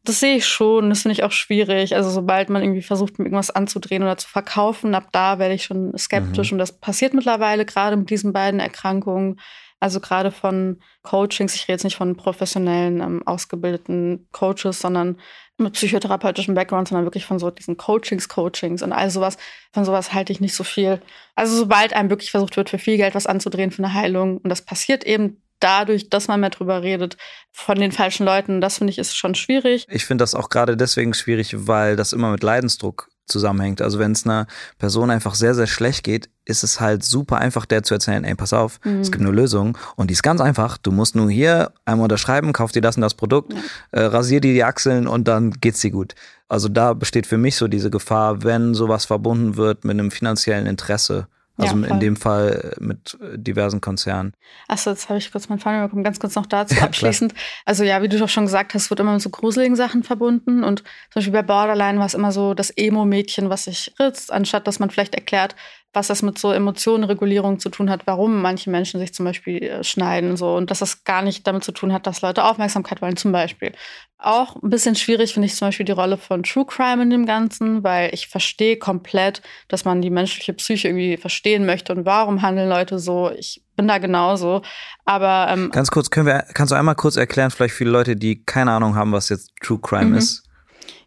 [0.04, 0.90] das sehe ich schon.
[0.90, 1.96] Das finde ich auch schwierig.
[1.96, 5.64] Also sobald man irgendwie versucht, mir irgendwas anzudrehen oder zu verkaufen, ab da werde ich
[5.64, 6.52] schon skeptisch.
[6.52, 9.40] Und das passiert mittlerweile gerade mit diesen beiden Erkrankungen.
[9.80, 15.18] Also gerade von Coachings, ich rede jetzt nicht von professionellen, ähm, ausgebildeten Coaches, sondern
[15.56, 19.36] mit psychotherapeutischem Background, sondern wirklich von so diesen Coachings, Coachings und all sowas.
[19.72, 21.00] Von sowas halte ich nicht so viel.
[21.34, 24.48] Also sobald einem wirklich versucht wird, für viel Geld was anzudrehen für eine Heilung, und
[24.48, 27.16] das passiert eben dadurch, dass man mehr drüber redet,
[27.53, 29.87] von den falschen Leuten, das finde ich ist schon schwierig.
[29.88, 33.81] Ich finde das auch gerade deswegen schwierig, weil das immer mit Leidensdruck zusammenhängt.
[33.81, 34.46] Also wenn es einer
[34.79, 38.35] Person einfach sehr, sehr schlecht geht, ist es halt super einfach, der zu erzählen, ey,
[38.35, 39.00] pass auf, Mhm.
[39.00, 40.77] es gibt eine Lösung und die ist ganz einfach.
[40.77, 43.55] Du musst nur hier einmal unterschreiben, kauf dir das und das Produkt,
[43.92, 46.14] äh, rasier dir die Achseln und dann geht's dir gut.
[46.48, 50.66] Also da besteht für mich so diese Gefahr, wenn sowas verbunden wird mit einem finanziellen
[50.66, 51.27] Interesse.
[51.56, 54.32] Also Ja, in dem Fall mit diversen Konzernen.
[54.66, 56.02] Achso, jetzt habe ich kurz meinen Faden bekommen.
[56.02, 57.32] Ganz kurz noch dazu Ja, abschließend.
[57.64, 60.64] Also ja, wie du doch schon gesagt hast, wird immer mit so gruseligen Sachen verbunden.
[60.64, 64.66] Und zum Beispiel bei Borderline war es immer so das Emo-Mädchen, was sich ritzt, anstatt
[64.66, 65.54] dass man vielleicht erklärt,
[65.94, 69.85] was das mit so Emotionenregulierung zu tun hat, warum manche Menschen sich zum Beispiel äh,
[69.85, 73.00] schneiden und so und dass das gar nicht damit zu tun hat, dass Leute Aufmerksamkeit
[73.00, 73.72] wollen zum Beispiel.
[74.18, 77.26] Auch ein bisschen schwierig finde ich zum Beispiel die Rolle von True Crime in dem
[77.26, 82.42] Ganzen, weil ich verstehe komplett, dass man die menschliche Psyche irgendwie verstehen möchte und warum
[82.42, 83.30] handeln Leute so.
[83.37, 84.62] Ich bin da genauso.
[85.04, 88.44] Aber ähm, ganz kurz, können wir, kannst du einmal kurz erklären, vielleicht viele Leute, die
[88.44, 90.16] keine Ahnung haben, was jetzt True Crime mhm.
[90.16, 90.43] ist?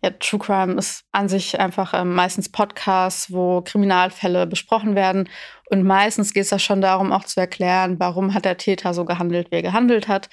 [0.02, 5.30] Ja, True Crime ist an sich einfach ähm, meistens Podcasts, wo Kriminalfälle besprochen werden.
[5.70, 9.06] Und meistens geht es da schon darum, auch zu erklären, warum hat der Täter so
[9.06, 10.30] gehandelt, wie er gehandelt hat.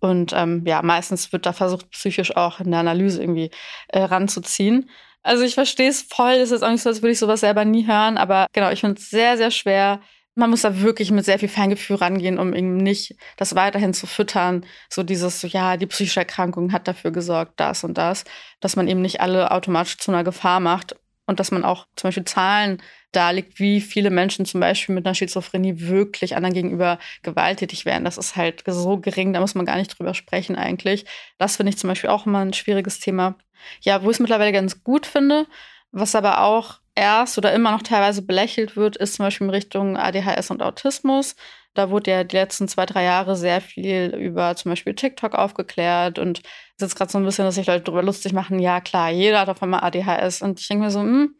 [0.00, 3.50] Und ähm, ja, meistens wird da versucht, psychisch auch in der Analyse irgendwie
[3.88, 4.88] äh, ranzuziehen.
[5.22, 7.64] Also ich verstehe es voll, es ist auch nicht so, als würde ich sowas selber
[7.64, 10.00] nie hören, aber genau, ich finde es sehr, sehr schwer,
[10.38, 14.06] man muss da wirklich mit sehr viel Feingefühl rangehen, um eben nicht das weiterhin zu
[14.06, 14.64] füttern.
[14.88, 18.24] So dieses, so, ja, die psychische Erkrankung hat dafür gesorgt, das und das,
[18.60, 20.94] dass man eben nicht alle automatisch zu einer Gefahr macht
[21.26, 25.14] und dass man auch zum Beispiel Zahlen darlegt, wie viele Menschen zum Beispiel mit einer
[25.14, 28.04] Schizophrenie wirklich anderen gegenüber gewalttätig werden.
[28.04, 31.04] Das ist halt so gering, da muss man gar nicht drüber sprechen eigentlich.
[31.38, 33.34] Das finde ich zum Beispiel auch immer ein schwieriges Thema.
[33.80, 35.46] Ja, wo ich es mittlerweile ganz gut finde,
[35.90, 39.96] was aber auch erst oder immer noch teilweise belächelt wird, ist zum Beispiel in Richtung
[39.96, 41.36] ADHS und Autismus.
[41.74, 46.18] Da wurde ja die letzten zwei, drei Jahre sehr viel über zum Beispiel TikTok aufgeklärt
[46.18, 46.42] und
[46.76, 49.40] es ist gerade so ein bisschen, dass sich Leute darüber lustig machen, ja klar, jeder
[49.40, 50.42] hat auf einmal ADHS.
[50.42, 51.36] Und ich denke mir so, hm,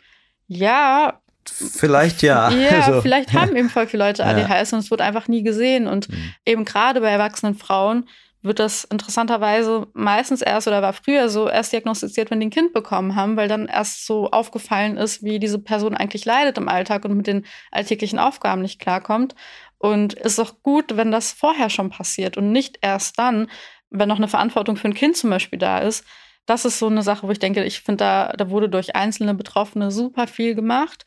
[0.46, 1.20] ja.
[1.44, 2.50] Vielleicht ja.
[2.52, 4.76] Ja, also, vielleicht haben eben voll viele Leute ADHS ja.
[4.76, 5.86] und es wird einfach nie gesehen.
[5.86, 6.34] Und mhm.
[6.44, 8.08] eben gerade bei erwachsenen Frauen
[8.42, 12.72] wird das interessanterweise meistens erst oder war früher so erst diagnostiziert, wenn die ein Kind
[12.72, 17.04] bekommen haben, weil dann erst so aufgefallen ist, wie diese Person eigentlich leidet im Alltag
[17.04, 19.34] und mit den alltäglichen Aufgaben nicht klarkommt.
[19.78, 23.48] Und ist auch gut, wenn das vorher schon passiert und nicht erst dann,
[23.90, 26.04] wenn noch eine Verantwortung für ein Kind zum Beispiel da ist.
[26.46, 29.34] Das ist so eine Sache, wo ich denke, ich finde, da, da wurde durch einzelne
[29.34, 31.04] Betroffene super viel gemacht.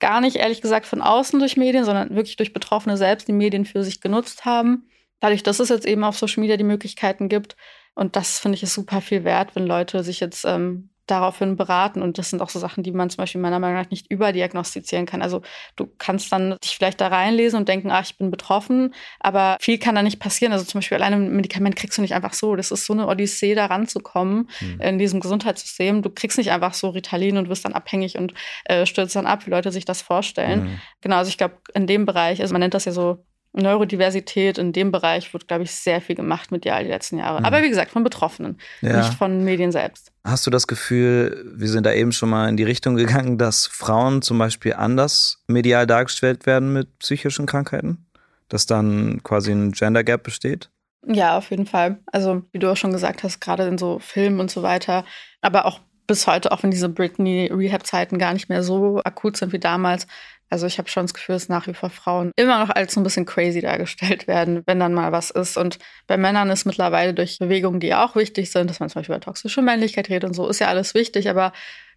[0.00, 3.64] Gar nicht ehrlich gesagt von außen durch Medien, sondern wirklich durch Betroffene selbst, die Medien
[3.64, 4.88] für sich genutzt haben
[5.24, 7.56] dadurch, dass es jetzt eben auf Social Media die Möglichkeiten gibt.
[7.94, 12.02] Und das finde ich ist super viel wert, wenn Leute sich jetzt ähm, daraufhin beraten.
[12.02, 15.06] Und das sind auch so Sachen, die man zum Beispiel meiner Meinung nach nicht überdiagnostizieren
[15.06, 15.22] kann.
[15.22, 15.40] Also
[15.76, 19.78] du kannst dann dich vielleicht da reinlesen und denken, ah, ich bin betroffen, aber viel
[19.78, 20.52] kann da nicht passieren.
[20.52, 22.54] Also zum Beispiel alleine ein Medikament kriegst du nicht einfach so.
[22.54, 24.80] Das ist so eine Odyssee, da ranzukommen mhm.
[24.80, 26.02] in diesem Gesundheitssystem.
[26.02, 28.34] Du kriegst nicht einfach so Ritalin und wirst dann abhängig und
[28.64, 30.64] äh, stürzt dann ab, wie Leute sich das vorstellen.
[30.64, 30.80] Mhm.
[31.00, 33.24] Genau, also ich glaube, in dem Bereich, also man nennt das ja so
[33.54, 37.40] Neurodiversität in dem Bereich wird, glaube ich, sehr viel gemacht medial die letzten Jahre.
[37.40, 37.44] Mhm.
[37.46, 38.98] Aber wie gesagt, von Betroffenen, ja.
[38.98, 40.12] nicht von Medien selbst.
[40.24, 43.66] Hast du das Gefühl, wir sind da eben schon mal in die Richtung gegangen, dass
[43.66, 48.06] Frauen zum Beispiel anders medial dargestellt werden mit psychischen Krankheiten?
[48.48, 50.70] Dass dann quasi ein Gender Gap besteht?
[51.06, 51.98] Ja, auf jeden Fall.
[52.06, 55.04] Also, wie du auch schon gesagt hast, gerade in so Filmen und so weiter,
[55.40, 59.58] aber auch bis heute, auch wenn diese Britney-Rehab-Zeiten gar nicht mehr so akut sind wie
[59.58, 60.06] damals,
[60.54, 63.00] also ich habe schon das Gefühl, dass nach wie vor Frauen immer noch als so
[63.00, 65.56] ein bisschen crazy dargestellt werden, wenn dann mal was ist.
[65.56, 69.16] Und bei Männern ist mittlerweile durch Bewegungen, die auch wichtig sind, dass man zum Beispiel
[69.16, 71.28] über toxische Männlichkeit redet und so, ist ja alles wichtig.
[71.28, 71.52] Aber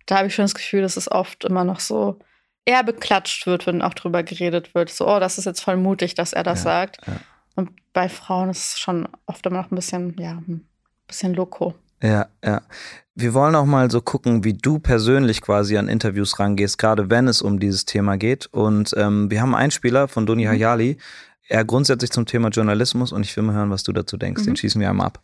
[0.07, 2.17] da habe ich schon das Gefühl, dass es oft immer noch so
[2.65, 4.89] eher beklatscht wird, wenn auch drüber geredet wird.
[4.89, 6.97] So, oh, das ist jetzt voll mutig, dass er das ja, sagt.
[7.05, 7.13] Ja.
[7.55, 10.67] Und bei Frauen ist es schon oft immer noch ein bisschen, ja, ein
[11.05, 11.75] bisschen loco.
[12.01, 12.61] Ja, ja.
[13.15, 17.27] Wir wollen auch mal so gucken, wie du persönlich quasi an Interviews rangehst, gerade wenn
[17.27, 18.45] es um dieses Thema geht.
[18.47, 20.49] Und ähm, wir haben einen Spieler von Doni mhm.
[20.49, 20.97] Hayali,
[21.47, 24.43] er grundsätzlich zum Thema Journalismus und ich will mal hören, was du dazu denkst.
[24.43, 24.45] Mhm.
[24.47, 25.23] Den schießen wir einmal ab.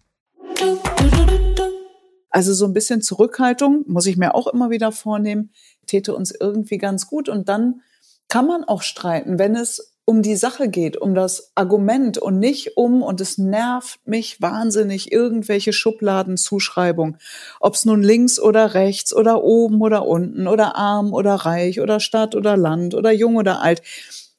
[2.31, 5.51] Also so ein bisschen Zurückhaltung muss ich mir auch immer wieder vornehmen,
[5.85, 7.29] täte uns irgendwie ganz gut.
[7.29, 7.81] Und dann
[8.27, 12.75] kann man auch streiten, wenn es um die Sache geht, um das Argument und nicht
[12.75, 17.17] um, und es nervt mich wahnsinnig, irgendwelche Schubladenzuschreibung.
[17.61, 21.99] Ob es nun links oder rechts oder oben oder unten oder arm oder reich oder
[21.99, 23.81] Stadt oder Land oder jung oder alt.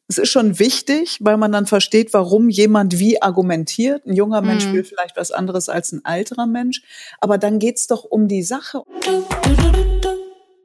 [0.06, 4.04] Es ist schon wichtig, weil man dann versteht, warum jemand wie argumentiert.
[4.04, 4.74] Ein junger Mensch mhm.
[4.74, 6.82] will vielleicht was anderes als ein alterer Mensch.
[7.20, 8.82] Aber dann geht's doch um die Sache.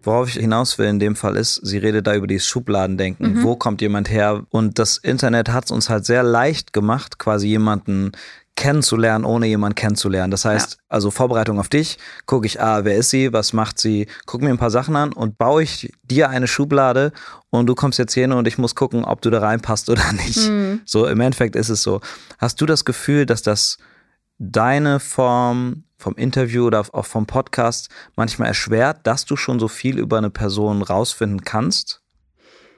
[0.01, 3.35] Worauf ich hinaus will in dem Fall ist, sie redet da über dieses Schubladendenken.
[3.35, 3.43] Mhm.
[3.43, 4.43] Wo kommt jemand her?
[4.49, 8.13] Und das Internet hat es uns halt sehr leicht gemacht, quasi jemanden
[8.59, 10.31] kennenzulernen, ohne jemanden kennenzulernen.
[10.31, 10.77] Das heißt, ja.
[10.89, 14.51] also Vorbereitung auf dich, gucke ich, ah, wer ist sie, was macht sie, gucke mir
[14.51, 17.13] ein paar Sachen an und baue ich dir eine Schublade
[17.49, 20.49] und du kommst jetzt hin und ich muss gucken, ob du da reinpasst oder nicht.
[20.49, 20.81] Mhm.
[20.83, 22.01] So, im Endeffekt ist es so.
[22.37, 23.77] Hast du das Gefühl, dass das
[24.39, 29.99] deine Form vom Interview oder auch vom Podcast manchmal erschwert, dass du schon so viel
[29.99, 32.01] über eine Person rausfinden kannst?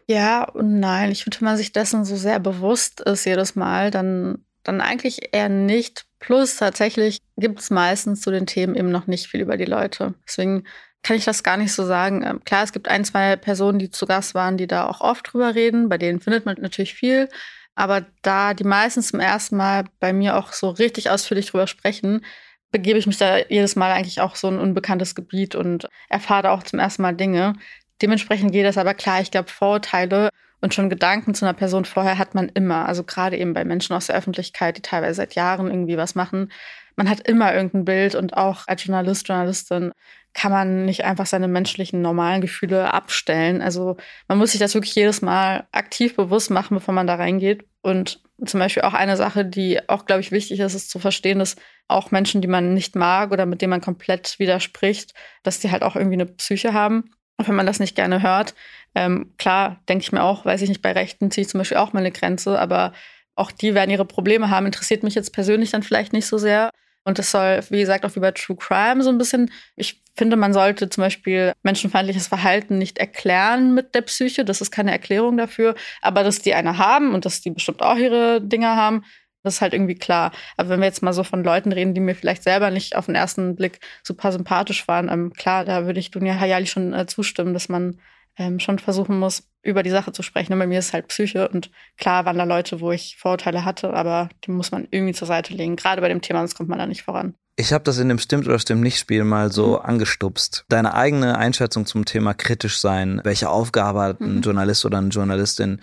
[0.08, 1.12] Ja und nein.
[1.12, 5.34] Ich finde, wenn man sich dessen so sehr bewusst ist jedes Mal, dann, dann eigentlich
[5.34, 6.06] eher nicht.
[6.19, 10.15] Plus tatsächlich gibt es meistens zu den Themen eben noch nicht viel über die Leute.
[10.28, 10.65] Deswegen
[11.04, 12.24] kann ich das gar nicht so sagen.
[12.24, 15.32] Ähm, klar, es gibt ein, zwei Personen, die zu Gast waren, die da auch oft
[15.32, 15.89] drüber reden.
[15.89, 17.30] Bei denen findet man natürlich viel.
[17.75, 22.25] Aber da die meisten zum ersten Mal bei mir auch so richtig ausführlich drüber sprechen,
[22.71, 26.51] begebe ich mich da jedes Mal eigentlich auch so ein unbekanntes Gebiet und erfahre da
[26.51, 27.53] auch zum ersten Mal Dinge.
[28.01, 29.21] Dementsprechend geht das aber klar.
[29.21, 30.29] Ich glaube, Vorurteile
[30.62, 32.88] und schon Gedanken zu einer Person vorher hat man immer.
[32.88, 36.51] Also gerade eben bei Menschen aus der Öffentlichkeit, die teilweise seit Jahren irgendwie was machen.
[36.95, 39.91] Man hat immer irgendein Bild und auch als Journalist, Journalistin
[40.34, 43.62] kann man nicht einfach seine menschlichen, normalen Gefühle abstellen.
[43.62, 47.65] Also man muss sich das wirklich jedes Mal aktiv bewusst machen, bevor man da reingeht.
[47.82, 51.39] Und zum Beispiel auch eine Sache, die auch, glaube ich, wichtig ist, ist zu verstehen,
[51.39, 55.71] dass auch Menschen, die man nicht mag oder mit denen man komplett widerspricht, dass die
[55.71, 57.12] halt auch irgendwie eine Psyche haben.
[57.38, 58.54] Und wenn man das nicht gerne hört,
[58.95, 61.77] ähm, klar, denke ich mir auch, weiß ich nicht, bei Rechten ziehe ich zum Beispiel
[61.77, 62.93] auch mal eine Grenze, aber
[63.36, 64.65] auch die werden ihre Probleme haben.
[64.65, 66.72] Interessiert mich jetzt persönlich dann vielleicht nicht so sehr.
[67.04, 69.52] Und das soll, wie gesagt, auch wie bei True Crime so ein bisschen.
[69.76, 74.46] Ich finde, man sollte zum Beispiel menschenfeindliches Verhalten nicht erklären mit der Psyche.
[74.46, 75.76] Das ist keine Erklärung dafür.
[76.02, 79.04] Aber dass die eine haben und dass die bestimmt auch ihre Dinge haben,
[79.44, 80.32] das ist halt irgendwie klar.
[80.58, 83.08] Aber wenn wir jetzt mal so von Leuten reden, die mir vielleicht selber nicht auf
[83.08, 87.08] den ersten Blick super sympathisch waren, ähm, klar, da würde ich Dunja Hayali schon äh,
[87.08, 88.00] zustimmen, dass man
[88.41, 90.54] ähm, schon versuchen muss, über die Sache zu sprechen.
[90.54, 93.63] Und bei mir ist es halt Psyche und klar waren da Leute, wo ich Vorurteile
[93.63, 95.75] hatte, aber die muss man irgendwie zur Seite legen.
[95.75, 97.36] Gerade bei dem Thema, sonst kommt man da nicht voran.
[97.58, 99.86] Ich habe das in dem Stimmt oder Stimmt nicht Spiel mal so mhm.
[99.86, 100.65] angestupst.
[100.69, 104.41] Deine eigene Einschätzung zum Thema kritisch sein, welche Aufgabe hat ein mhm.
[104.41, 105.80] Journalist oder eine Journalistin?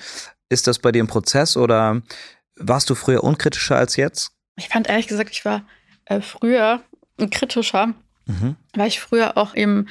[0.48, 2.02] Ist das bei dir ein Prozess oder
[2.56, 4.32] warst du früher unkritischer als jetzt?
[4.56, 5.62] Ich fand ehrlich gesagt, ich war
[6.06, 6.80] äh, früher
[7.30, 7.94] kritischer,
[8.26, 8.56] mhm.
[8.74, 9.86] weil ich früher auch eben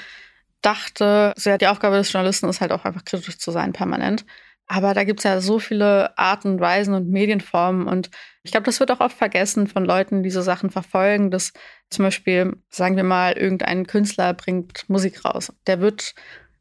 [0.62, 4.26] dachte, so ja, die Aufgabe des Journalisten ist halt auch einfach kritisch zu sein, permanent.
[4.68, 7.88] Aber da gibt es ja so viele Arten und Weisen und Medienformen.
[7.88, 8.10] Und
[8.44, 11.54] ich glaube, das wird auch oft vergessen von Leuten, die so Sachen verfolgen, dass
[11.90, 15.54] zum Beispiel, sagen wir mal, irgendein Künstler bringt Musik raus.
[15.68, 16.14] Der wird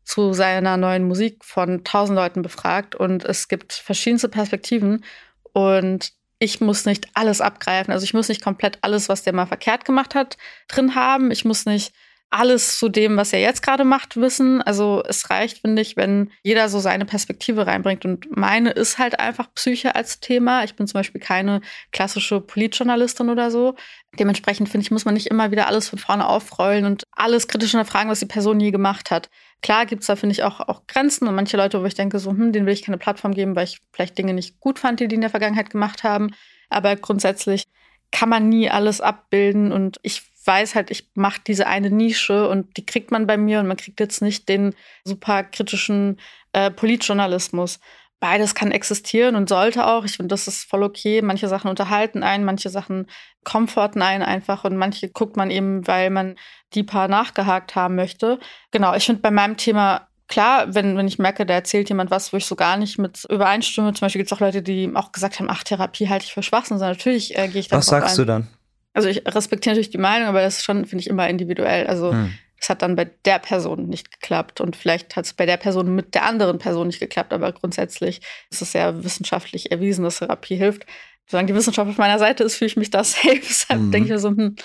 [0.05, 5.05] zu seiner neuen Musik von tausend Leuten befragt und es gibt verschiedenste Perspektiven.
[5.53, 7.93] Und ich muss nicht alles abgreifen.
[7.93, 10.37] Also ich muss nicht komplett alles, was der mal verkehrt gemacht hat,
[10.69, 11.33] drin haben.
[11.33, 11.93] Ich muss nicht
[12.31, 14.61] alles zu dem, was er jetzt gerade macht, wissen.
[14.61, 18.05] Also es reicht, finde ich, wenn jeder so seine Perspektive reinbringt.
[18.05, 20.65] Und meine ist halt einfach Psyche als Thema.
[20.65, 21.61] Ich bin zum Beispiel keine
[21.93, 23.77] klassische Politjournalistin oder so.
[24.19, 27.71] Dementsprechend finde ich, muss man nicht immer wieder alles von vorne aufrollen und alles kritisch
[27.71, 29.31] hinterfragen, was die Person je gemacht hat.
[29.63, 32.19] Klar gibt es da, finde ich, auch, auch Grenzen und manche Leute, wo ich denke,
[32.19, 35.01] so, hm, denen will ich keine Plattform geben, weil ich vielleicht Dinge nicht gut fand,
[35.01, 36.31] die die in der Vergangenheit gemacht haben.
[36.69, 37.65] Aber grundsätzlich
[38.11, 42.77] kann man nie alles abbilden und ich weiß halt, ich mache diese eine Nische und
[42.77, 46.19] die kriegt man bei mir und man kriegt jetzt nicht den super kritischen
[46.53, 47.81] äh, Politjournalismus.
[48.19, 50.05] Beides kann existieren und sollte auch.
[50.05, 51.21] Ich finde, das ist voll okay.
[51.21, 53.09] Manche Sachen unterhalten einen, manche Sachen
[53.45, 56.37] komforten einen einfach und manche guckt man eben, weil man
[56.75, 58.39] die paar nachgehakt haben möchte.
[58.71, 62.33] Genau, ich finde bei meinem Thema klar, wenn, wenn ich merke, da erzählt jemand was,
[62.33, 63.93] wo ich so gar nicht mit übereinstimme.
[63.93, 66.43] Zum Beispiel gibt es auch Leute, die auch gesagt haben, ach, Therapie halte ich für
[66.43, 66.75] Schwachsinn.
[66.75, 68.17] Also natürlich äh, gehe ich da Was sagst ein.
[68.17, 68.49] du dann?
[68.97, 71.87] Also ich respektiere natürlich die Meinung, aber das ist schon, finde ich, immer individuell.
[71.87, 72.33] Also hm.
[72.59, 75.95] es hat dann bei der Person nicht geklappt und vielleicht hat es bei der Person
[75.95, 80.57] mit der anderen Person nicht geklappt, aber grundsätzlich ist es sehr wissenschaftlich erwiesen, dass Therapie
[80.57, 80.87] hilft.
[81.29, 83.39] Solange die Wissenschaft auf meiner Seite ist, fühle ich mich da safe.
[83.47, 83.93] Deshalb mhm.
[83.93, 84.57] denke ich mir so, hm,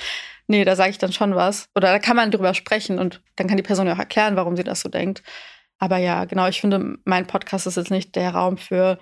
[0.48, 1.68] nee, da sage ich dann schon was.
[1.76, 4.56] Oder da kann man drüber sprechen und dann kann die Person ja auch erklären, warum
[4.56, 5.24] sie das so denkt.
[5.78, 8.98] Aber ja, genau, ich finde, mein Podcast ist jetzt nicht der Raum für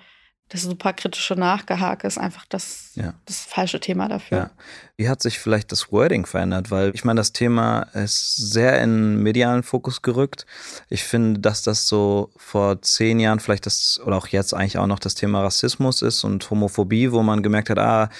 [0.50, 3.14] das super kritische Nachgehake ist einfach das, ja.
[3.24, 4.38] das falsche Thema dafür.
[4.38, 4.50] Ja.
[4.96, 6.72] Wie hat sich vielleicht das Wording verändert?
[6.72, 10.46] Weil ich meine, das Thema ist sehr in medialen Fokus gerückt.
[10.88, 14.88] Ich finde, dass das so vor zehn Jahren vielleicht das, oder auch jetzt eigentlich auch
[14.88, 18.10] noch das Thema Rassismus ist und Homophobie, wo man gemerkt hat, ah,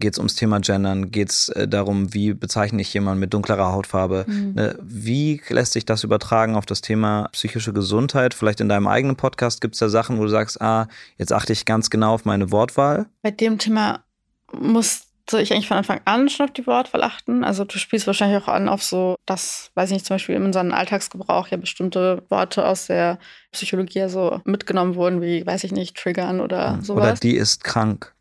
[0.00, 3.72] geht es ums Thema Gendern, geht es äh, darum, wie bezeichne ich jemanden mit dunklerer
[3.72, 4.24] Hautfarbe.
[4.28, 4.54] Mhm.
[4.54, 8.34] Ne, wie lässt sich das übertragen auf das Thema psychische Gesundheit?
[8.34, 11.52] Vielleicht in deinem eigenen Podcast gibt es da Sachen, wo du sagst, ah, jetzt achte
[11.52, 13.06] ich ganz genau auf meine Wortwahl.
[13.22, 14.04] Bei dem Thema
[14.52, 17.42] musste ich eigentlich von Anfang an schon auf die Wortwahl achten.
[17.42, 20.44] Also du spielst wahrscheinlich auch an auf so, dass, weiß ich nicht, zum Beispiel in
[20.44, 23.18] unserem Alltagsgebrauch ja bestimmte Worte aus der
[23.50, 26.82] Psychologie so mitgenommen wurden, wie, weiß ich nicht, triggern oder mhm.
[26.82, 27.02] sowas.
[27.02, 28.14] Oder die ist krank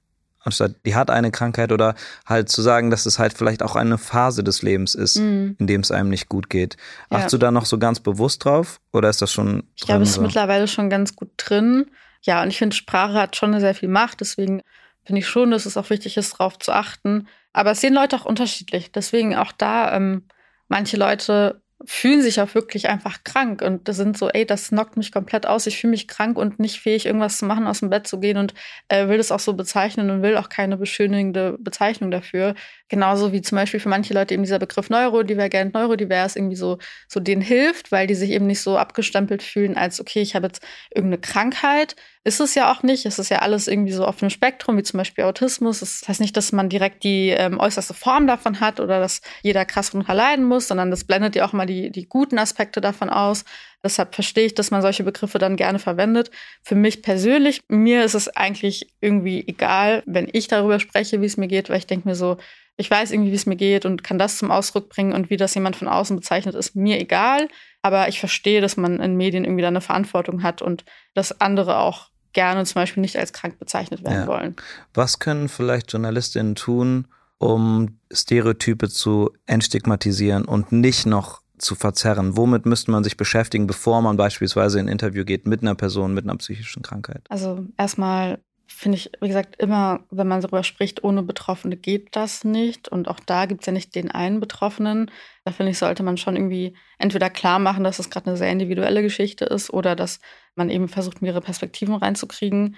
[0.48, 1.94] anstatt die hat eine Krankheit oder
[2.26, 5.56] halt zu sagen, dass es halt vielleicht auch eine Phase des Lebens ist, mhm.
[5.60, 6.78] in dem es einem nicht gut geht.
[7.12, 7.18] Ja.
[7.18, 9.64] Achtest du da noch so ganz bewusst drauf oder ist das schon?
[9.76, 10.22] Ich glaube, es ist so?
[10.22, 11.86] mittlerweile schon ganz gut drin.
[12.22, 14.22] Ja, und ich finde, Sprache hat schon sehr viel Macht.
[14.22, 14.62] Deswegen
[15.04, 17.28] finde ich schon, dass es auch wichtig ist, darauf zu achten.
[17.54, 18.92] Aber es sehen Leute auch unterschiedlich.
[18.92, 20.24] Deswegen auch da, ähm,
[20.70, 25.13] manche Leute fühlen sich auch wirklich einfach krank und sind so, ey, das knockt mich
[25.13, 25.65] komplett aus.
[25.67, 28.38] Ich fühle mich krank und nicht fähig, irgendwas zu machen, aus dem Bett zu gehen
[28.38, 28.54] und
[28.89, 32.56] äh, will das auch so bezeichnen und will auch keine beschönigende Bezeichnung dafür.
[32.89, 37.21] Genauso wie zum Beispiel für manche Leute eben dieser Begriff neurodivergent, neurodivers irgendwie so, so
[37.21, 40.62] denen hilft, weil die sich eben nicht so abgestempelt fühlen als, okay, ich habe jetzt
[40.93, 41.95] irgendeine Krankheit.
[42.23, 43.06] Ist es ja auch nicht.
[43.06, 45.80] Es ist ja alles irgendwie so auf einem Spektrum, wie zum Beispiel Autismus.
[45.80, 49.63] Das heißt nicht, dass man direkt die ähm, äußerste Form davon hat oder dass jeder
[49.63, 53.10] krass drunter leiden muss, sondern das blendet ja auch mal die, die guten Aspekte davon
[53.10, 53.46] aus.
[53.84, 56.32] Deshalb verstehe ich, dass man solche Begriffe dann gerne verwendet.
[56.63, 61.38] Für mich persönlich, mir ist es eigentlich irgendwie egal, wenn ich darüber spreche, wie es
[61.38, 62.38] mir geht, weil ich denke mir so,
[62.78, 65.38] ich weiß irgendwie, wie es mir geht und kann das zum Ausdruck bringen und wie
[65.38, 67.48] das jemand von außen bezeichnet, ist mir egal.
[67.82, 70.86] Aber ich verstehe, dass man in Medien irgendwie da eine Verantwortung hat und
[71.16, 74.28] dass andere auch gerne zum Beispiel nicht als krank bezeichnet werden ja.
[74.28, 74.56] wollen.
[74.94, 77.08] Was können vielleicht Journalistinnen tun,
[77.40, 82.38] um Stereotype zu entstigmatisieren und nicht noch zu verzerren?
[82.38, 86.13] Womit müsste man sich beschäftigen, bevor man beispielsweise in ein Interview geht mit einer Person
[86.13, 87.26] mit einer psychischen Krankheit?
[87.30, 92.43] Also erstmal finde ich, wie gesagt, immer, wenn man darüber spricht, ohne Betroffene geht das
[92.43, 92.89] nicht.
[92.89, 95.10] Und auch da gibt es ja nicht den einen Betroffenen.
[95.46, 98.52] Da finde ich, sollte man schon irgendwie entweder klar machen, dass es gerade eine sehr
[98.52, 100.20] individuelle Geschichte ist oder dass
[100.56, 102.76] man eben versucht, mehrere Perspektiven reinzukriegen.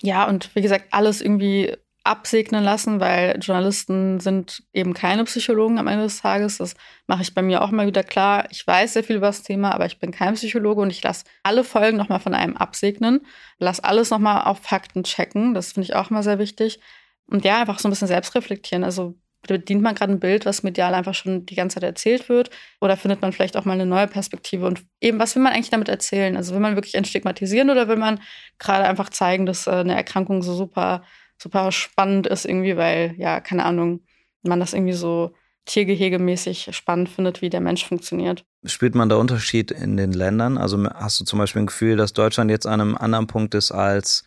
[0.00, 5.86] Ja, und wie gesagt, alles irgendwie absegnen lassen, weil Journalisten sind eben keine Psychologen am
[5.86, 6.58] Ende des Tages.
[6.58, 6.74] Das
[7.06, 8.46] mache ich bei mir auch immer wieder klar.
[8.50, 11.24] Ich weiß sehr viel über das Thema, aber ich bin kein Psychologe und ich lasse
[11.42, 13.24] alle Folgen nochmal von einem absegnen.
[13.58, 15.54] Lass alles nochmal auf Fakten checken.
[15.54, 16.80] Das finde ich auch immer sehr wichtig.
[17.26, 18.84] Und ja, einfach so ein bisschen selbst reflektieren.
[18.84, 19.14] Also
[19.46, 22.50] bedient man gerade ein Bild, was medial einfach schon die ganze Zeit erzählt wird?
[22.80, 24.66] Oder findet man vielleicht auch mal eine neue Perspektive?
[24.66, 26.36] Und eben, was will man eigentlich damit erzählen?
[26.36, 28.20] Also will man wirklich entstigmatisieren oder will man
[28.58, 31.02] gerade einfach zeigen, dass äh, eine Erkrankung so super
[31.42, 34.00] super spannend ist irgendwie, weil, ja, keine Ahnung,
[34.42, 38.44] man das irgendwie so tiergehegemäßig spannend findet, wie der Mensch funktioniert.
[38.64, 40.58] Spürt man da Unterschied in den Ländern?
[40.58, 43.70] Also hast du zum Beispiel ein Gefühl, dass Deutschland jetzt an einem anderen Punkt ist
[43.70, 44.24] als,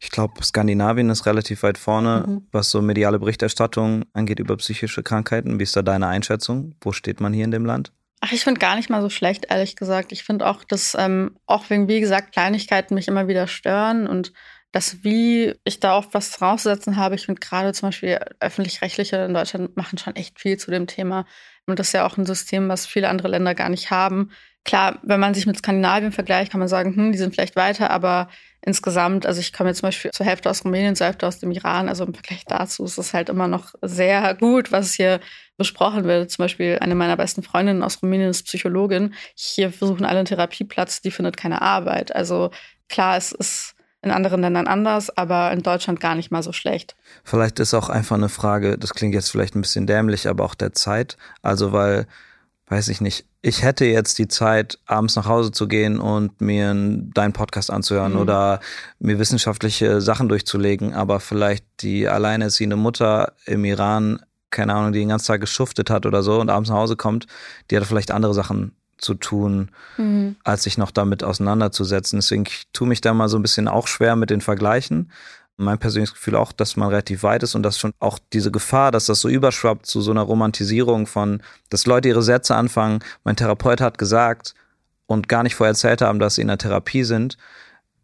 [0.00, 2.48] ich glaube, Skandinavien ist relativ weit vorne, mhm.
[2.50, 5.58] was so mediale Berichterstattung angeht über psychische Krankheiten.
[5.58, 6.74] Wie ist da deine Einschätzung?
[6.80, 7.92] Wo steht man hier in dem Land?
[8.20, 10.12] Ach, ich finde gar nicht mal so schlecht, ehrlich gesagt.
[10.12, 14.32] Ich finde auch, dass ähm, auch wegen, wie gesagt, Kleinigkeiten mich immer wieder stören und
[14.72, 17.14] dass wie ich da oft was rauszusetzen habe.
[17.14, 21.26] Ich finde gerade zum Beispiel öffentlich-rechtliche in Deutschland machen schon echt viel zu dem Thema.
[21.66, 24.30] Und das ist ja auch ein System, was viele andere Länder gar nicht haben.
[24.64, 27.90] Klar, wenn man sich mit Skandinavien vergleicht, kann man sagen, hm, die sind vielleicht weiter,
[27.90, 28.28] aber
[28.64, 31.50] insgesamt, also ich komme jetzt zum Beispiel zur Hälfte aus Rumänien, zur Hälfte aus dem
[31.50, 35.20] Iran, also im Vergleich dazu ist es halt immer noch sehr gut, was hier
[35.56, 36.30] besprochen wird.
[36.30, 39.14] Zum Beispiel eine meiner besten Freundinnen aus Rumänien ist Psychologin.
[39.34, 42.14] Hier versuchen alle einen Therapieplatz, die findet keine Arbeit.
[42.14, 42.50] Also
[42.88, 43.71] klar, es ist
[44.02, 46.96] in anderen Ländern anders, aber in Deutschland gar nicht mal so schlecht.
[47.22, 50.56] Vielleicht ist auch einfach eine Frage, das klingt jetzt vielleicht ein bisschen dämlich, aber auch
[50.56, 51.16] der Zeit.
[51.40, 52.06] Also weil,
[52.66, 56.74] weiß ich nicht, ich hätte jetzt die Zeit, abends nach Hause zu gehen und mir
[56.74, 58.20] deinen Podcast anzuhören mhm.
[58.20, 58.60] oder
[58.98, 65.08] mir wissenschaftliche Sachen durchzulegen, aber vielleicht die alleinerziehende Mutter im Iran, keine Ahnung, die den
[65.08, 67.26] ganzen Tag geschuftet hat oder so und abends nach Hause kommt,
[67.70, 70.36] die hat vielleicht andere Sachen zu tun, mhm.
[70.44, 72.18] als sich noch damit auseinanderzusetzen.
[72.18, 75.10] Deswegen tue mich da mal so ein bisschen auch schwer mit den Vergleichen.
[75.56, 78.90] Mein persönliches Gefühl auch, dass man relativ weit ist und dass schon auch diese Gefahr,
[78.90, 83.36] dass das so überschwappt zu so einer Romantisierung von, dass Leute ihre Sätze anfangen, mein
[83.36, 84.54] Therapeut hat gesagt
[85.06, 87.36] und gar nicht vorher erzählt haben, dass sie in der Therapie sind.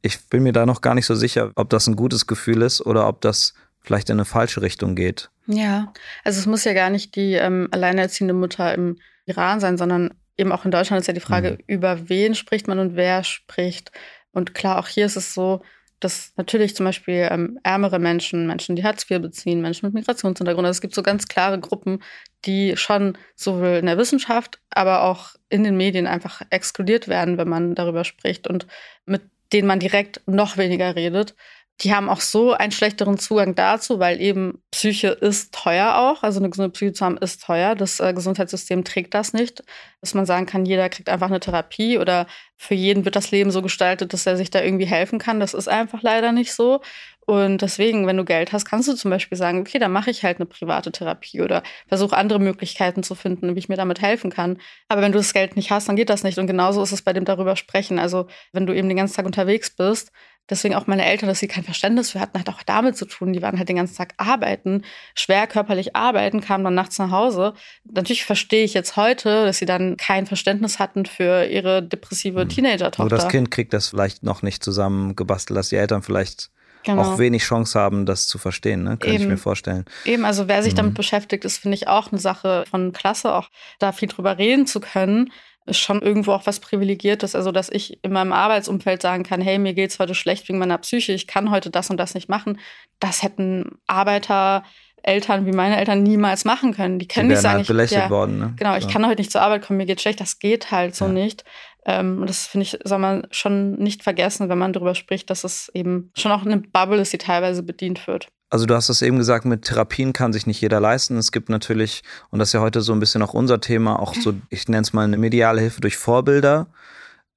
[0.03, 2.85] Ich bin mir da noch gar nicht so sicher, ob das ein gutes Gefühl ist
[2.85, 5.31] oder ob das vielleicht in eine falsche Richtung geht.
[5.47, 5.93] Ja,
[6.25, 10.53] also es muss ja gar nicht die ähm, alleinerziehende Mutter im Iran sein, sondern eben
[10.53, 11.65] auch in Deutschland ist ja die Frage, mhm.
[11.67, 13.93] über wen spricht man und wer spricht.
[14.33, 15.63] Und klar, auch hier ist es so,
[16.01, 20.65] dass natürlich zum Beispiel ähm, ärmere Menschen, Menschen, die Hartz IV beziehen, Menschen mit Migrationshintergrund,
[20.65, 22.03] also es gibt so ganz klare Gruppen,
[22.45, 27.49] die schon sowohl in der Wissenschaft, aber auch in den Medien einfach exkludiert werden, wenn
[27.49, 28.69] man darüber spricht und
[29.07, 29.23] mit
[29.53, 31.35] denen man direkt noch weniger redet
[31.81, 36.25] die haben auch so einen schlechteren Zugang dazu, weil eben Psyche ist teuer auch.
[36.25, 37.77] Also eine gesunde Psyche zu haben ist teuer.
[37.77, 39.63] Das äh, Gesundheitssystem trägt das nicht.
[40.01, 43.53] Dass man sagen kann, jeder kriegt einfach eine Therapie oder für jeden wird das Leben
[43.53, 45.39] so gestaltet, dass er sich da irgendwie helfen kann.
[45.39, 46.81] Das ist einfach leider nicht so.
[47.29, 50.25] Und deswegen, wenn du Geld hast, kannst du zum Beispiel sagen, okay, dann mache ich
[50.25, 54.31] halt eine private Therapie oder versuche andere Möglichkeiten zu finden, wie ich mir damit helfen
[54.31, 54.59] kann.
[54.89, 56.39] Aber wenn du das Geld nicht hast, dann geht das nicht.
[56.39, 57.99] Und genauso ist es bei dem darüber sprechen.
[57.99, 60.11] Also wenn du eben den ganzen Tag unterwegs bist,
[60.51, 63.33] deswegen auch meine Eltern, dass sie kein Verständnis für hatten, hat auch damit zu tun.
[63.33, 64.83] Die waren halt den ganzen Tag arbeiten,
[65.15, 67.55] schwer körperlich arbeiten, kamen dann nachts nach Hause.
[67.85, 72.49] Natürlich verstehe ich jetzt heute, dass sie dann kein Verständnis hatten für ihre depressive hm.
[72.49, 73.03] Teenager-Tochter.
[73.03, 76.51] Nur das Kind kriegt das vielleicht noch nicht zusammengebastelt, dass die Eltern vielleicht
[76.85, 77.03] Genau.
[77.03, 78.97] auch wenig Chance haben, das zu verstehen, ne?
[78.97, 79.23] kann Eben.
[79.25, 79.85] ich mir vorstellen.
[80.05, 80.77] Eben, also wer sich mhm.
[80.77, 84.67] damit beschäftigt, ist, finde ich, auch eine Sache von Klasse, auch da viel drüber reden
[84.67, 85.31] zu können
[85.69, 87.35] ist schon irgendwo auch was Privilegiertes.
[87.35, 90.79] Also, dass ich in meinem Arbeitsumfeld sagen kann, hey, mir geht's heute schlecht wegen meiner
[90.79, 92.59] Psyche, ich kann heute das und das nicht machen.
[93.01, 94.65] Das hätten Arbeiter,
[95.03, 96.99] Eltern wie meine Eltern niemals machen können.
[96.99, 98.39] Die können Die nicht sagen, halt ich, ja, worden.
[98.39, 98.53] Ne?
[98.57, 100.21] genau, ich kann heute nicht zur Arbeit kommen, mir geht's schlecht.
[100.21, 101.13] Das geht halt so Ja.
[101.13, 101.45] nicht.
[101.87, 105.45] Ähm, und das finde ich, soll man schon nicht vergessen, wenn man darüber spricht, dass
[105.45, 108.29] es eben schon auch eine Bubble ist, die teilweise bedient wird.
[108.51, 111.17] Also du hast es eben gesagt, mit Therapien kann sich nicht jeder leisten.
[111.19, 114.15] Es gibt natürlich, und das ist ja heute so ein bisschen auch unser Thema, auch
[114.15, 116.67] so, ich nenne es mal eine mediale Hilfe durch Vorbilder,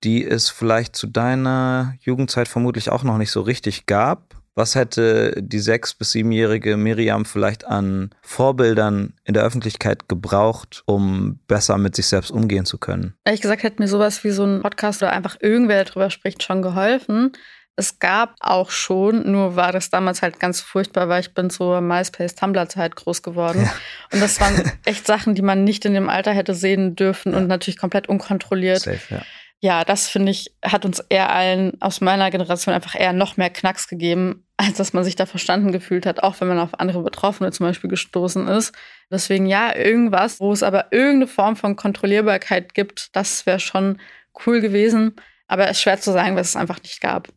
[0.03, 4.35] die es vielleicht zu deiner Jugendzeit vermutlich auch noch nicht so richtig gab.
[4.53, 11.39] Was hätte die sechs- bis siebenjährige Miriam vielleicht an Vorbildern in der Öffentlichkeit gebraucht, um
[11.47, 13.13] besser mit sich selbst umgehen zu können?
[13.23, 16.43] Ehrlich gesagt hätte mir sowas wie so ein Podcast oder einfach irgendwer, der darüber spricht,
[16.43, 17.31] schon geholfen.
[17.75, 21.81] Es gab auch schon, nur war das damals halt ganz furchtbar, weil ich bin zur
[21.81, 23.63] MySpace-Tumblr-Zeit groß geworden.
[23.63, 23.73] Ja.
[24.11, 27.47] Und das waren echt Sachen, die man nicht in dem Alter hätte sehen dürfen und
[27.47, 28.81] natürlich komplett unkontrolliert.
[28.81, 29.21] Safe, ja.
[29.63, 33.51] Ja, das finde ich, hat uns eher allen aus meiner Generation einfach eher noch mehr
[33.51, 37.03] Knacks gegeben, als dass man sich da verstanden gefühlt hat, auch wenn man auf andere
[37.03, 38.73] Betroffene zum Beispiel gestoßen ist.
[39.11, 43.99] Deswegen ja, irgendwas, wo es aber irgendeine Form von Kontrollierbarkeit gibt, das wäre schon
[44.47, 45.15] cool gewesen.
[45.47, 47.27] Aber es ist schwer zu sagen, was es einfach nicht gab.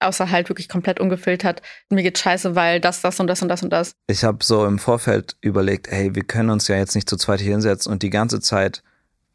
[0.00, 1.62] Außer halt wirklich komplett ungefiltert.
[1.88, 3.92] Mir geht scheiße, weil das, das und das und das und das.
[4.06, 7.40] Ich habe so im Vorfeld überlegt, hey, wir können uns ja jetzt nicht zu zweit
[7.40, 8.82] hier hinsetzen und die ganze Zeit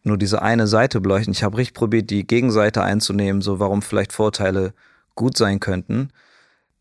[0.03, 1.33] nur diese eine Seite beleuchten.
[1.33, 4.73] Ich habe richtig probiert, die Gegenseite einzunehmen, so warum vielleicht Vorteile
[5.15, 6.09] gut sein könnten.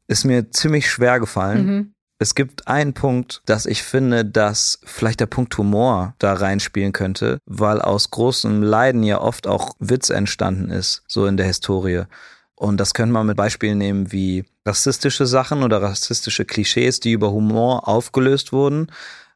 [0.06, 1.66] Ist mir ziemlich schwer gefallen.
[1.66, 1.94] Mhm.
[2.20, 7.38] Es gibt einen Punkt, dass ich finde, dass vielleicht der Punkt Humor da reinspielen könnte,
[7.46, 12.04] weil aus großem Leiden ja oft auch Witz entstanden ist, so in der Historie.
[12.58, 17.30] Und das könnte man mit Beispielen nehmen wie rassistische Sachen oder rassistische Klischees, die über
[17.30, 18.90] Humor aufgelöst wurden.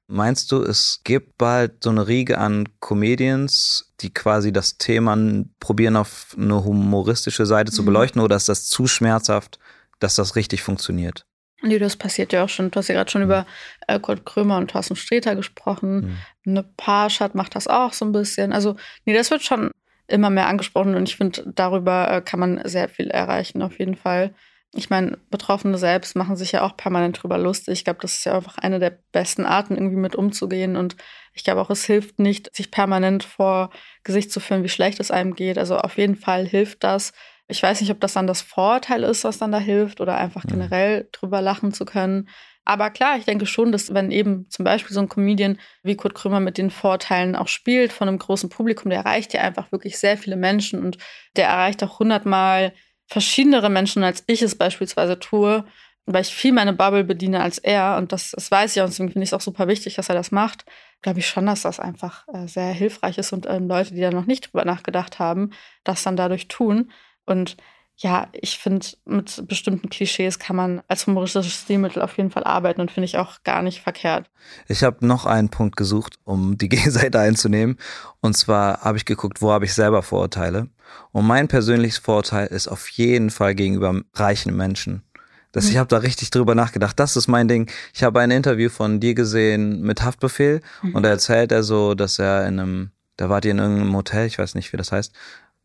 [0.08, 5.16] Meinst du, es gibt bald so eine Riege an Comedians, die quasi das Thema
[5.60, 7.86] probieren auf eine humoristische Seite zu Mhm.
[7.86, 9.60] beleuchten oder ist das zu schmerzhaft,
[10.00, 11.24] dass das richtig funktioniert?
[11.62, 12.72] Nee, das passiert ja auch schon.
[12.72, 13.46] Du hast ja gerade schon über
[13.86, 15.94] äh, Kurt Krömer und Thorsten Sträter gesprochen.
[16.00, 16.18] Mhm.
[16.44, 18.52] Eine Parshad macht das auch so ein bisschen.
[18.52, 19.70] Also, nee, das wird schon
[20.12, 23.96] immer mehr angesprochen und ich finde, darüber äh, kann man sehr viel erreichen, auf jeden
[23.96, 24.34] Fall.
[24.74, 27.72] Ich meine, Betroffene selbst machen sich ja auch permanent drüber lustig.
[27.74, 30.76] Ich glaube, das ist ja einfach eine der besten Arten, irgendwie mit umzugehen.
[30.76, 30.96] Und
[31.34, 33.68] ich glaube auch, es hilft nicht, sich permanent vor
[34.02, 35.58] Gesicht zu führen, wie schlecht es einem geht.
[35.58, 37.12] Also auf jeden Fall hilft das.
[37.48, 40.44] Ich weiß nicht, ob das dann das Vorurteil ist, was dann da hilft, oder einfach
[40.44, 40.48] Mhm.
[40.48, 42.28] generell drüber lachen zu können.
[42.64, 46.14] Aber klar, ich denke schon, dass wenn eben zum Beispiel so ein Comedian wie Kurt
[46.14, 49.98] Krömer mit den Vorteilen auch spielt von einem großen Publikum, der erreicht ja einfach wirklich
[49.98, 50.98] sehr viele Menschen und
[51.36, 52.72] der erreicht auch hundertmal
[53.06, 55.64] verschiedenere Menschen, als ich es beispielsweise tue,
[56.06, 59.10] weil ich viel meine Bubble bediene als er und das, das weiß ich und deswegen
[59.10, 60.64] finde ich es auch super wichtig, dass er das macht.
[61.02, 64.10] Glaube ich schon, dass das einfach äh, sehr hilfreich ist und ähm, Leute, die da
[64.10, 65.50] noch nicht drüber nachgedacht haben,
[65.82, 66.92] das dann dadurch tun.
[67.26, 67.56] Und
[68.02, 72.80] ja, ich finde, mit bestimmten Klischees kann man als humoristisches Stilmittel auf jeden Fall arbeiten
[72.80, 74.28] und finde ich auch gar nicht verkehrt.
[74.66, 77.78] Ich habe noch einen Punkt gesucht, um die Gegenseite einzunehmen.
[78.20, 80.68] Und zwar habe ich geguckt, wo habe ich selber Vorurteile.
[81.12, 85.04] Und mein persönliches Vorurteil ist auf jeden Fall gegenüber reichen Menschen.
[85.52, 86.98] Das, Ich habe da richtig drüber nachgedacht.
[86.98, 87.70] Das ist mein Ding.
[87.94, 90.60] Ich habe ein Interview von dir gesehen mit Haftbefehl
[90.94, 94.26] und da erzählt er so, dass er in einem, da wart ihr in irgendeinem Hotel,
[94.26, 95.12] ich weiß nicht, wie das heißt,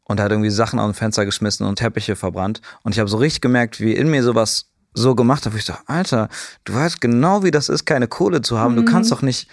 [0.08, 2.62] und er hat irgendwie Sachen aus dem Fenster geschmissen und Teppiche verbrannt.
[2.84, 5.66] Und ich habe so richtig gemerkt, wie in mir sowas so gemacht hat, wo ich
[5.66, 6.30] so, Alter,
[6.64, 8.76] du weißt genau, wie das ist, keine Kohle zu haben.
[8.76, 9.48] Du kannst doch nicht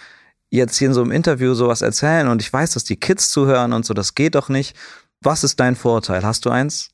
[0.51, 3.73] jetzt hier in so einem Interview sowas erzählen und ich weiß, dass die Kids zuhören
[3.73, 4.77] und so, das geht doch nicht.
[5.21, 6.23] Was ist dein Vorurteil?
[6.23, 6.91] Hast du eins?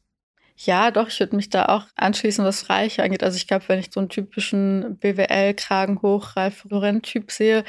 [0.56, 3.22] Ja, doch, ich würde mich da auch anschließen, was Reiche angeht.
[3.22, 7.64] Also ich glaube, wenn ich so einen typischen BWL-Kragen hoch, Ralf Lauren-Typ sehe,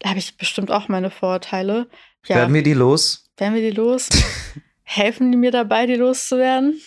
[0.00, 1.88] da habe ich bestimmt auch meine Vorurteile.
[2.26, 3.24] Ja, Werden wir die los?
[3.38, 4.08] werden wir die los?
[4.88, 6.80] Helfen die mir dabei, die loszuwerden?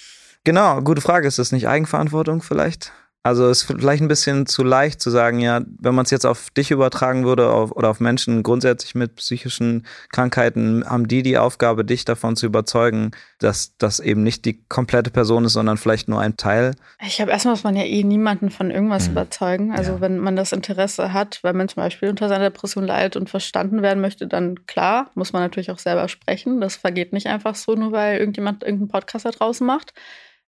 [0.45, 1.28] Genau, gute Frage.
[1.28, 2.93] Ist das nicht Eigenverantwortung vielleicht?
[3.22, 6.49] Also ist vielleicht ein bisschen zu leicht zu sagen, ja, wenn man es jetzt auf
[6.51, 11.84] dich übertragen würde auf, oder auf Menschen grundsätzlich mit psychischen Krankheiten, haben die die Aufgabe,
[11.84, 16.22] dich davon zu überzeugen, dass das eben nicht die komplette Person ist, sondern vielleicht nur
[16.22, 16.76] ein Teil.
[17.05, 19.11] Ich glaube, erstmal muss man ja eh niemanden von irgendwas Mhm.
[19.11, 19.72] überzeugen.
[19.74, 20.01] Also Ja.
[20.01, 23.82] wenn man das Interesse hat, weil man zum Beispiel unter seiner Depression leidet und verstanden
[23.82, 26.61] werden möchte, dann klar, muss man natürlich auch selber sprechen.
[26.61, 29.93] Das vergeht nicht einfach so, nur weil irgendjemand irgendeinen Podcast da draußen macht,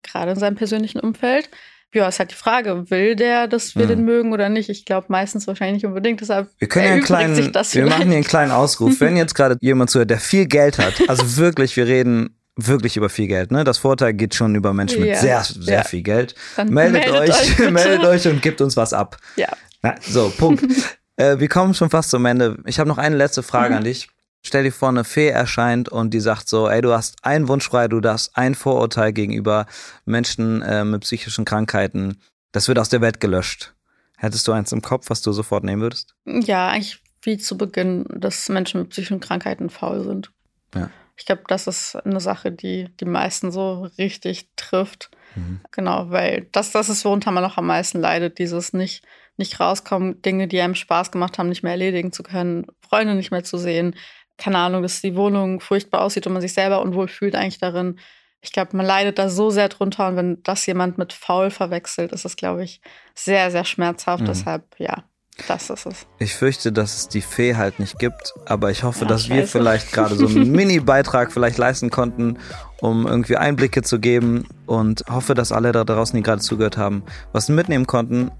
[0.03, 1.49] gerade in seinem persönlichen Umfeld.
[1.93, 3.89] Ja, ist halt die Frage, will der, dass wir Mhm.
[3.89, 4.69] den mögen oder nicht?
[4.69, 6.21] Ich glaube meistens wahrscheinlich nicht unbedingt.
[6.21, 8.99] Deshalb Wir können ja einen kleinen, sich das wir machen hier einen kleinen Ausruf.
[9.01, 13.09] Wenn jetzt gerade jemand zuhört, der viel Geld hat, also wirklich, wir reden wirklich über
[13.09, 13.63] viel Geld, ne?
[13.63, 15.15] Das Vorteil geht schon über Menschen mit Ja.
[15.19, 15.83] sehr, sehr Ja.
[15.83, 16.35] viel Geld.
[16.55, 17.71] Dann Meldet, euch, bitte.
[17.71, 19.17] meldet euch und gebt uns was ab.
[19.35, 19.47] Ja.
[19.81, 20.63] Na, so, Punkt.
[21.17, 22.57] äh, wir kommen schon fast zum Ende.
[22.65, 23.77] Ich habe noch eine letzte Frage Mhm.
[23.77, 24.09] an dich.
[24.43, 27.69] Stell dir vor, eine Fee erscheint und die sagt so, ey, du hast einen Wunsch
[27.69, 29.67] frei, du darfst ein Vorurteil gegenüber
[30.05, 32.17] Menschen äh, mit psychischen Krankheiten,
[32.51, 33.73] das wird aus der Welt gelöscht.
[34.17, 36.15] Hättest du eins im Kopf, was du sofort nehmen würdest?
[36.25, 40.31] Ja, eigentlich wie zu Beginn, dass Menschen mit psychischen Krankheiten faul sind.
[40.75, 40.89] Ja.
[41.17, 45.11] Ich glaube, das ist eine Sache, die die meisten so richtig trifft.
[45.35, 45.61] Mhm.
[45.71, 49.03] Genau, weil das, das ist, worunter man noch am meisten leidet, dieses nicht,
[49.37, 53.31] nicht rauskommen, Dinge, die einem Spaß gemacht haben, nicht mehr erledigen zu können, Freunde nicht
[53.31, 53.95] mehr zu sehen,
[54.41, 57.99] keine Ahnung, dass die Wohnung furchtbar aussieht und man sich selber unwohl fühlt eigentlich darin.
[58.41, 62.11] Ich glaube, man leidet da so sehr drunter und wenn das jemand mit faul verwechselt,
[62.11, 62.81] ist es, glaube ich,
[63.13, 64.23] sehr, sehr schmerzhaft.
[64.23, 64.27] Mhm.
[64.27, 65.03] Deshalb, ja,
[65.47, 66.07] das ist es.
[66.17, 69.35] Ich fürchte, dass es die Fee halt nicht gibt, aber ich hoffe, ja, dass scheiße.
[69.35, 72.39] wir vielleicht gerade so einen Mini-Beitrag vielleicht leisten konnten,
[72.79, 77.03] um irgendwie Einblicke zu geben und hoffe, dass alle da draußen, die gerade zugehört haben,
[77.31, 78.31] was mitnehmen konnten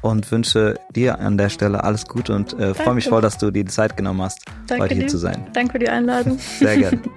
[0.00, 3.50] und wünsche dir an der Stelle alles Gute und äh, freue mich voll, dass du
[3.50, 5.08] dir die Zeit genommen hast, Danke heute hier dir.
[5.10, 5.46] zu sein.
[5.52, 6.38] Danke für die Einladung.
[6.58, 7.00] Sehr gerne.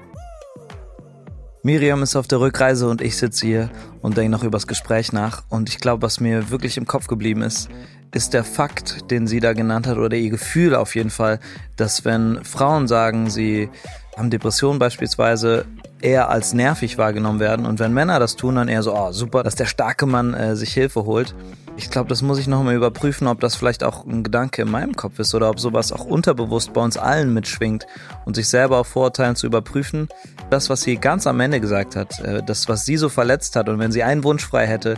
[1.63, 3.69] Miriam ist auf der Rückreise und ich sitze hier
[4.01, 5.41] und denke noch über das Gespräch nach.
[5.49, 7.69] Und ich glaube, was mir wirklich im Kopf geblieben ist,
[8.13, 11.39] ist der Fakt, den sie da genannt hat, oder ihr Gefühl auf jeden Fall,
[11.75, 13.69] dass wenn Frauen sagen, sie
[14.15, 15.65] haben Depressionen beispielsweise,
[16.01, 17.65] eher als nervig wahrgenommen werden.
[17.65, 20.55] Und wenn Männer das tun, dann eher so, oh super, dass der starke Mann äh,
[20.55, 21.33] sich Hilfe holt.
[21.77, 24.95] Ich glaube, das muss ich nochmal überprüfen, ob das vielleicht auch ein Gedanke in meinem
[24.95, 27.85] Kopf ist oder ob sowas auch unterbewusst bei uns allen mitschwingt
[28.23, 30.07] und sich selber auf Vorurteilen zu überprüfen.
[30.49, 33.67] Das, was sie ganz am Ende gesagt hat, äh, das, was sie so verletzt hat
[33.67, 34.97] und wenn sie einen Wunsch frei hätte,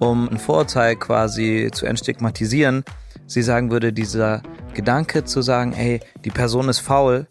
[0.00, 2.84] um ein Vorurteil quasi zu entstigmatisieren,
[3.26, 4.42] sie sagen würde, dieser
[4.74, 7.28] Gedanke zu sagen, ey, die Person ist faul,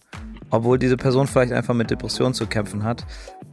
[0.52, 3.06] obwohl diese Person vielleicht einfach mit Depressionen zu kämpfen hat,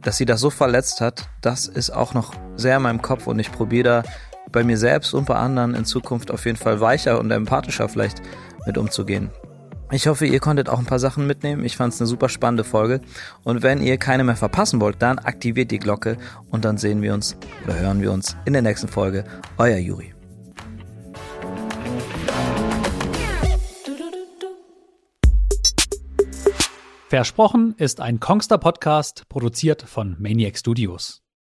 [0.03, 3.39] dass sie das so verletzt hat, das ist auch noch sehr in meinem Kopf und
[3.39, 4.03] ich probiere da
[4.53, 8.21] bei mir selbst und bei anderen in Zukunft auf jeden Fall weicher und empathischer vielleicht
[8.65, 9.29] mit umzugehen.
[9.91, 11.63] Ich hoffe, ihr konntet auch ein paar Sachen mitnehmen.
[11.65, 13.01] Ich fand es eine super spannende Folge.
[13.43, 16.17] Und wenn ihr keine mehr verpassen wollt, dann aktiviert die Glocke
[16.49, 17.35] und dann sehen wir uns
[17.65, 19.25] oder hören wir uns in der nächsten Folge.
[19.57, 20.13] Euer Juri.
[27.09, 31.22] Versprochen ist ein Kongster Podcast, produziert von Maniac Studios.